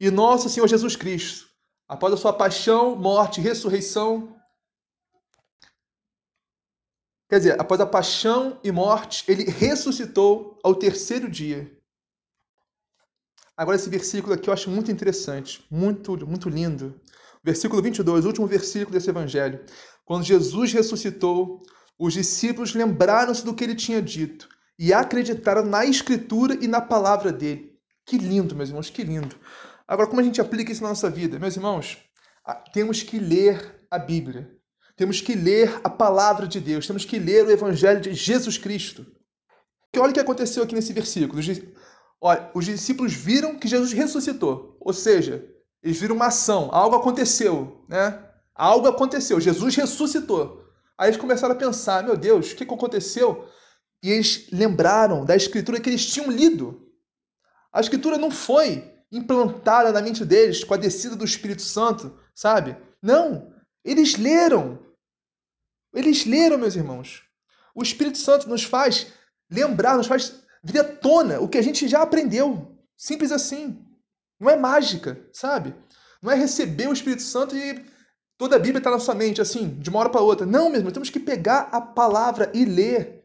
E 0.00 0.10
nosso 0.10 0.48
Senhor 0.48 0.66
Jesus 0.66 0.96
Cristo, 0.96 1.46
após 1.88 2.12
a 2.12 2.16
sua 2.16 2.32
paixão, 2.32 2.96
morte 2.96 3.40
e 3.40 3.44
ressurreição, 3.44 4.35
quer 7.28 7.38
dizer, 7.38 7.60
após 7.60 7.80
a 7.80 7.86
paixão 7.86 8.58
e 8.62 8.70
morte, 8.70 9.24
ele 9.28 9.44
ressuscitou 9.44 10.58
ao 10.62 10.74
terceiro 10.74 11.30
dia. 11.30 11.70
Agora 13.56 13.76
esse 13.76 13.88
versículo 13.88 14.34
aqui 14.34 14.50
eu 14.50 14.54
acho 14.54 14.70
muito 14.70 14.90
interessante, 14.92 15.64
muito 15.70 16.26
muito 16.26 16.48
lindo. 16.48 17.00
Versículo 17.42 17.80
22, 17.80 18.24
o 18.24 18.28
último 18.28 18.46
versículo 18.46 18.92
desse 18.92 19.08
evangelho. 19.08 19.64
Quando 20.04 20.24
Jesus 20.24 20.72
ressuscitou, 20.72 21.62
os 21.98 22.12
discípulos 22.12 22.74
lembraram-se 22.74 23.44
do 23.44 23.54
que 23.54 23.64
ele 23.64 23.74
tinha 23.74 24.02
dito 24.02 24.48
e 24.78 24.92
acreditaram 24.92 25.64
na 25.64 25.84
escritura 25.84 26.54
e 26.60 26.68
na 26.68 26.80
palavra 26.80 27.32
dele. 27.32 27.78
Que 28.04 28.18
lindo, 28.18 28.54
meus 28.54 28.68
irmãos, 28.68 28.90
que 28.90 29.02
lindo. 29.02 29.36
Agora, 29.88 30.08
como 30.08 30.20
a 30.20 30.24
gente 30.24 30.40
aplica 30.40 30.70
isso 30.70 30.82
na 30.82 30.90
nossa 30.90 31.08
vida? 31.08 31.38
Meus 31.38 31.56
irmãos, 31.56 31.98
temos 32.72 33.02
que 33.02 33.18
ler 33.18 33.86
a 33.90 33.98
Bíblia. 33.98 34.55
Temos 34.96 35.20
que 35.20 35.34
ler 35.34 35.80
a 35.84 35.90
palavra 35.90 36.48
de 36.48 36.58
Deus. 36.58 36.86
Temos 36.86 37.04
que 37.04 37.18
ler 37.18 37.44
o 37.44 37.50
Evangelho 37.50 38.00
de 38.00 38.14
Jesus 38.14 38.56
Cristo. 38.56 39.06
Porque 39.82 40.00
olha 40.00 40.10
o 40.10 40.14
que 40.14 40.20
aconteceu 40.20 40.62
aqui 40.62 40.74
nesse 40.74 40.92
versículo. 40.92 41.40
Olha, 42.20 42.50
os 42.54 42.64
discípulos 42.64 43.12
viram 43.12 43.58
que 43.58 43.68
Jesus 43.68 43.92
ressuscitou. 43.92 44.76
Ou 44.80 44.92
seja, 44.92 45.46
eles 45.82 45.98
viram 45.98 46.16
uma 46.16 46.26
ação, 46.26 46.70
algo 46.72 46.96
aconteceu, 46.96 47.84
né? 47.88 48.22
Algo 48.54 48.88
aconteceu, 48.88 49.38
Jesus 49.38 49.76
ressuscitou. 49.76 50.64
Aí 50.98 51.10
eles 51.10 51.20
começaram 51.20 51.54
a 51.54 51.58
pensar: 51.58 52.02
meu 52.02 52.16
Deus, 52.16 52.52
o 52.52 52.56
que 52.56 52.64
aconteceu? 52.64 53.46
E 54.02 54.10
eles 54.10 54.48
lembraram 54.50 55.24
da 55.24 55.36
escritura 55.36 55.80
que 55.80 55.90
eles 55.90 56.06
tinham 56.06 56.30
lido. 56.30 56.90
A 57.72 57.80
escritura 57.80 58.16
não 58.16 58.30
foi 58.30 58.92
implantada 59.12 59.92
na 59.92 60.00
mente 60.00 60.24
deles 60.24 60.64
com 60.64 60.74
a 60.74 60.78
descida 60.78 61.14
do 61.14 61.24
Espírito 61.24 61.62
Santo, 61.62 62.18
sabe? 62.34 62.76
Não. 63.02 63.52
Eles 63.84 64.16
leram. 64.16 64.85
Eles 65.96 66.26
leram, 66.26 66.58
meus 66.58 66.76
irmãos. 66.76 67.22
O 67.74 67.82
Espírito 67.82 68.18
Santo 68.18 68.48
nos 68.48 68.62
faz 68.62 69.06
lembrar, 69.50 69.96
nos 69.96 70.06
faz 70.06 70.42
vir 70.62 70.80
à 70.80 70.84
tona 70.84 71.40
o 71.40 71.48
que 71.48 71.56
a 71.56 71.62
gente 71.62 71.88
já 71.88 72.02
aprendeu. 72.02 72.76
Simples 72.96 73.32
assim. 73.32 73.82
Não 74.38 74.50
é 74.50 74.56
mágica, 74.56 75.18
sabe? 75.32 75.74
Não 76.20 76.30
é 76.30 76.34
receber 76.34 76.86
o 76.86 76.92
Espírito 76.92 77.22
Santo 77.22 77.56
e 77.56 77.82
toda 78.36 78.56
a 78.56 78.58
Bíblia 78.58 78.78
está 78.78 78.90
na 78.90 78.98
sua 78.98 79.14
mente, 79.14 79.40
assim, 79.40 79.70
de 79.80 79.88
uma 79.88 80.00
hora 80.00 80.10
para 80.10 80.20
outra. 80.20 80.44
Não, 80.44 80.68
mesmo, 80.68 80.92
temos 80.92 81.08
que 81.08 81.18
pegar 81.18 81.70
a 81.72 81.80
palavra 81.80 82.50
e 82.52 82.66
ler. 82.66 83.24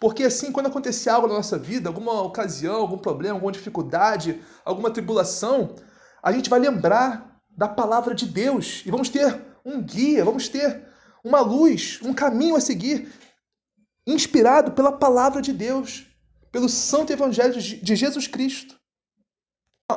Porque 0.00 0.24
assim, 0.24 0.50
quando 0.50 0.66
acontecer 0.66 1.10
algo 1.10 1.28
na 1.28 1.34
nossa 1.34 1.56
vida, 1.56 1.88
alguma 1.88 2.22
ocasião, 2.22 2.76
algum 2.76 2.98
problema, 2.98 3.34
alguma 3.34 3.52
dificuldade, 3.52 4.42
alguma 4.64 4.90
tribulação, 4.90 5.76
a 6.20 6.32
gente 6.32 6.50
vai 6.50 6.58
lembrar 6.58 7.40
da 7.50 7.68
palavra 7.68 8.14
de 8.16 8.26
Deus 8.26 8.82
e 8.84 8.90
vamos 8.90 9.08
ter 9.08 9.40
um 9.64 9.80
guia, 9.80 10.24
vamos 10.24 10.48
ter 10.48 10.89
uma 11.24 11.40
luz, 11.40 11.98
um 12.02 12.14
caminho 12.14 12.56
a 12.56 12.60
seguir, 12.60 13.12
inspirado 14.06 14.72
pela 14.72 14.92
palavra 14.92 15.42
de 15.42 15.52
Deus, 15.52 16.06
pelo 16.50 16.68
santo 16.68 17.12
evangelho 17.12 17.60
de 17.60 17.96
Jesus 17.96 18.26
Cristo 18.26 18.80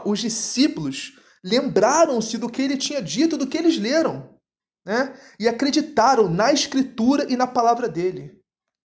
os 0.05 0.19
discípulos 0.19 1.19
lembraram-se 1.43 2.37
do 2.37 2.49
que 2.49 2.61
ele 2.61 2.77
tinha 2.77 3.01
dito, 3.01 3.37
do 3.37 3.47
que 3.47 3.57
eles 3.57 3.77
leram, 3.77 4.37
né? 4.85 5.17
E 5.39 5.47
acreditaram 5.47 6.29
na 6.29 6.51
escritura 6.51 7.31
e 7.31 7.37
na 7.37 7.45
palavra 7.45 7.87
dele. 7.87 8.39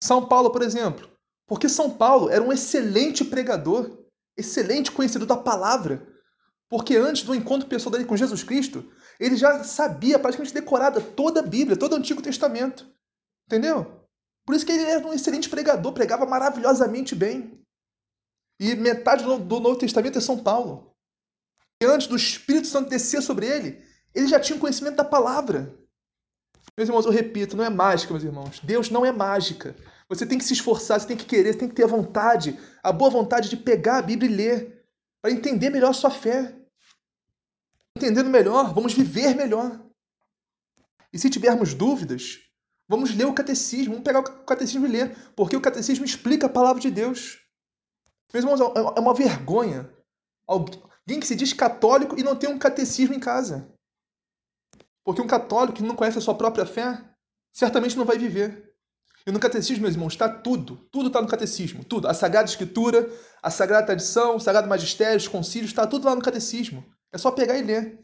São 0.02 0.26
Paulo, 0.26 0.50
por 0.50 0.62
exemplo, 0.62 1.08
porque 1.46 1.68
São 1.68 1.90
Paulo 1.90 2.30
era 2.30 2.42
um 2.42 2.52
excelente 2.52 3.24
pregador, 3.24 4.04
excelente 4.36 4.90
conhecedor 4.90 5.26
da 5.26 5.36
palavra. 5.36 6.08
Porque 6.68 6.96
antes 6.96 7.22
do 7.22 7.34
encontro 7.34 7.68
pessoal 7.68 7.92
dele 7.92 8.04
com 8.04 8.16
Jesus 8.16 8.42
Cristo, 8.42 8.90
ele 9.18 9.36
já 9.36 9.62
sabia 9.64 10.18
praticamente 10.18 10.54
decorada 10.54 11.00
toda 11.00 11.40
a 11.40 11.46
Bíblia, 11.46 11.76
todo 11.76 11.92
o 11.92 11.96
Antigo 11.96 12.22
Testamento. 12.22 12.86
Entendeu? 13.46 14.00
Por 14.46 14.54
isso 14.54 14.66
que 14.66 14.72
ele 14.72 14.82
era 14.84 15.06
um 15.06 15.12
excelente 15.12 15.48
pregador, 15.48 15.92
pregava 15.92 16.26
maravilhosamente 16.26 17.14
bem. 17.14 17.60
E 18.60 18.74
metade 18.74 19.24
do 19.24 19.60
Novo 19.60 19.76
Testamento 19.76 20.18
é 20.18 20.20
São 20.20 20.38
Paulo 20.38 20.94
antes 21.82 22.06
do 22.06 22.16
Espírito 22.16 22.66
Santo 22.66 22.90
descer 22.90 23.22
sobre 23.22 23.46
ele, 23.46 23.82
ele 24.14 24.26
já 24.26 24.38
tinha 24.38 24.58
conhecimento 24.58 24.96
da 24.96 25.04
palavra. 25.04 25.74
Meus 26.76 26.88
irmãos, 26.88 27.06
eu 27.06 27.12
repito, 27.12 27.56
não 27.56 27.64
é 27.64 27.70
mágica, 27.70 28.12
meus 28.12 28.24
irmãos. 28.24 28.60
Deus 28.62 28.90
não 28.90 29.04
é 29.04 29.12
mágica. 29.12 29.76
Você 30.08 30.26
tem 30.26 30.38
que 30.38 30.44
se 30.44 30.54
esforçar, 30.54 31.00
você 31.00 31.06
tem 31.06 31.16
que 31.16 31.24
querer, 31.24 31.52
você 31.52 31.58
tem 31.58 31.68
que 31.68 31.74
ter 31.74 31.84
a 31.84 31.88
vontade, 31.88 32.58
a 32.82 32.92
boa 32.92 33.10
vontade 33.10 33.48
de 33.48 33.56
pegar 33.56 33.98
a 33.98 34.02
Bíblia 34.02 34.30
e 34.30 34.34
ler, 34.34 34.84
para 35.22 35.32
entender 35.32 35.70
melhor 35.70 35.90
a 35.90 35.94
sua 35.94 36.10
fé. 36.10 36.54
Entendendo 37.96 38.28
melhor, 38.28 38.74
vamos 38.74 38.92
viver 38.92 39.34
melhor. 39.34 39.80
E 41.12 41.18
se 41.18 41.30
tivermos 41.30 41.74
dúvidas, 41.74 42.40
vamos 42.88 43.14
ler 43.14 43.26
o 43.26 43.34
catecismo, 43.34 43.92
vamos 43.92 44.04
pegar 44.04 44.20
o 44.20 44.44
catecismo 44.44 44.86
e 44.86 44.90
ler, 44.90 45.16
porque 45.34 45.56
o 45.56 45.60
catecismo 45.60 46.04
explica 46.04 46.46
a 46.46 46.50
palavra 46.50 46.80
de 46.80 46.90
Deus. 46.90 47.38
Meus 48.32 48.44
irmãos, 48.44 48.60
é 48.96 49.00
uma 49.00 49.14
vergonha 49.14 49.94
Alguém 50.46 51.20
que 51.20 51.26
se 51.26 51.34
diz 51.34 51.52
católico 51.52 52.18
e 52.18 52.22
não 52.22 52.36
tem 52.36 52.50
um 52.50 52.58
catecismo 52.58 53.14
em 53.14 53.20
casa. 53.20 53.70
Porque 55.02 55.20
um 55.20 55.26
católico 55.26 55.76
que 55.76 55.82
não 55.82 55.96
conhece 55.96 56.18
a 56.18 56.20
sua 56.20 56.34
própria 56.34 56.66
fé, 56.66 57.02
certamente 57.52 57.96
não 57.96 58.04
vai 58.04 58.18
viver. 58.18 58.74
E 59.26 59.32
no 59.32 59.40
catecismo, 59.40 59.82
meus 59.82 59.94
irmãos, 59.94 60.12
está 60.12 60.28
tudo. 60.28 60.76
Tudo 60.90 61.08
está 61.08 61.20
no 61.20 61.28
catecismo. 61.28 61.84
Tudo. 61.84 62.08
A 62.08 62.14
Sagrada 62.14 62.48
Escritura, 62.48 63.10
a 63.42 63.50
Sagrada 63.50 63.86
Tradição, 63.86 64.36
o 64.36 64.40
Sagrado 64.40 64.68
Magistério, 64.68 65.16
os 65.16 65.28
concílios, 65.28 65.70
está 65.70 65.86
tudo 65.86 66.06
lá 66.06 66.14
no 66.14 66.22
catecismo. 66.22 66.84
É 67.14 67.18
só 67.18 67.30
pegar 67.30 67.56
e 67.56 67.62
ler. 67.62 67.98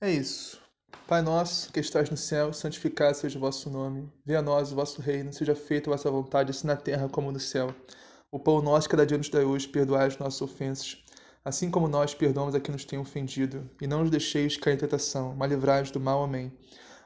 É 0.00 0.10
isso. 0.10 0.58
Pai 1.06 1.20
nosso, 1.20 1.70
que 1.72 1.80
estás 1.80 2.08
no 2.08 2.16
céu, 2.16 2.52
santificado 2.52 3.16
seja 3.16 3.36
o 3.36 3.40
vosso 3.40 3.68
nome. 3.68 4.10
Venha 4.24 4.38
a 4.38 4.42
nós 4.42 4.72
o 4.72 4.74
vosso 4.74 5.02
reino, 5.02 5.32
seja 5.32 5.54
feita 5.54 5.90
a 5.90 5.92
vossa 5.92 6.10
vontade, 6.10 6.50
assim 6.50 6.66
na 6.66 6.76
terra 6.76 7.08
como 7.08 7.30
no 7.30 7.40
céu. 7.40 7.74
O 8.30 8.38
pão 8.38 8.62
nosso 8.62 8.88
cada 8.88 9.04
dia 9.04 9.18
nos 9.18 9.28
dai 9.28 9.44
hoje, 9.44 9.68
perdoai 9.68 10.06
as 10.06 10.16
nossas 10.16 10.40
ofensas 10.40 11.04
assim 11.46 11.70
como 11.70 11.86
nós 11.86 12.12
perdoamos 12.12 12.56
a 12.56 12.60
quem 12.60 12.72
nos 12.72 12.84
tem 12.84 12.98
ofendido, 12.98 13.70
e 13.80 13.86
não 13.86 14.00
nos 14.00 14.10
deixeis 14.10 14.56
cair 14.56 14.74
em 14.74 14.78
tentação, 14.78 15.32
mas 15.36 15.48
livrai-nos 15.48 15.92
do 15.92 16.00
mal. 16.00 16.24
Amém. 16.24 16.52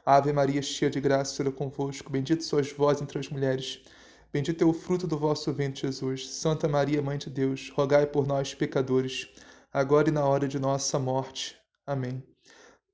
Ave 0.03 0.33
Maria, 0.33 0.63
cheia 0.63 0.91
de 0.91 0.99
graça, 0.99 1.35
Senhor 1.35 1.51
é 1.51 1.53
convosco, 1.53 2.11
bendito 2.11 2.43
sois 2.43 2.73
vós 2.73 3.03
entre 3.03 3.19
as 3.19 3.29
mulheres, 3.29 3.83
bendito 4.33 4.65
é 4.65 4.67
o 4.67 4.73
fruto 4.73 5.07
do 5.07 5.19
vosso 5.19 5.53
ventre, 5.53 5.83
Jesus. 5.83 6.27
Santa 6.31 6.67
Maria, 6.67 7.03
Mãe 7.03 7.19
de 7.19 7.29
Deus, 7.29 7.71
rogai 7.77 8.07
por 8.07 8.27
nós, 8.27 8.55
pecadores, 8.55 9.29
agora 9.73 10.09
e 10.09 10.13
na 10.13 10.25
hora 10.25 10.49
de 10.49 10.59
nossa 10.59 10.99
morte. 10.99 11.57
Amém. 11.87 12.23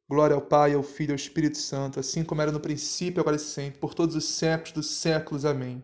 Glória 0.09 0.35
ao 0.35 0.43
Pai, 0.43 0.75
ao 0.75 0.83
Filho 0.83 1.11
e 1.11 1.13
ao 1.13 1.17
Espírito 1.17 1.59
Santo, 1.59 1.99
assim 1.99 2.23
como 2.23 2.43
era 2.43 2.53
no 2.53 2.61
princípio, 2.61 3.21
agora 3.21 3.37
e 3.37 3.41
sempre, 3.41 3.81
por 3.81 3.95
todos 3.95 4.15
os 4.15 4.25
séculos 4.25 4.73
dos 4.73 4.91
séculos. 4.91 5.45
Amém. 5.45 5.83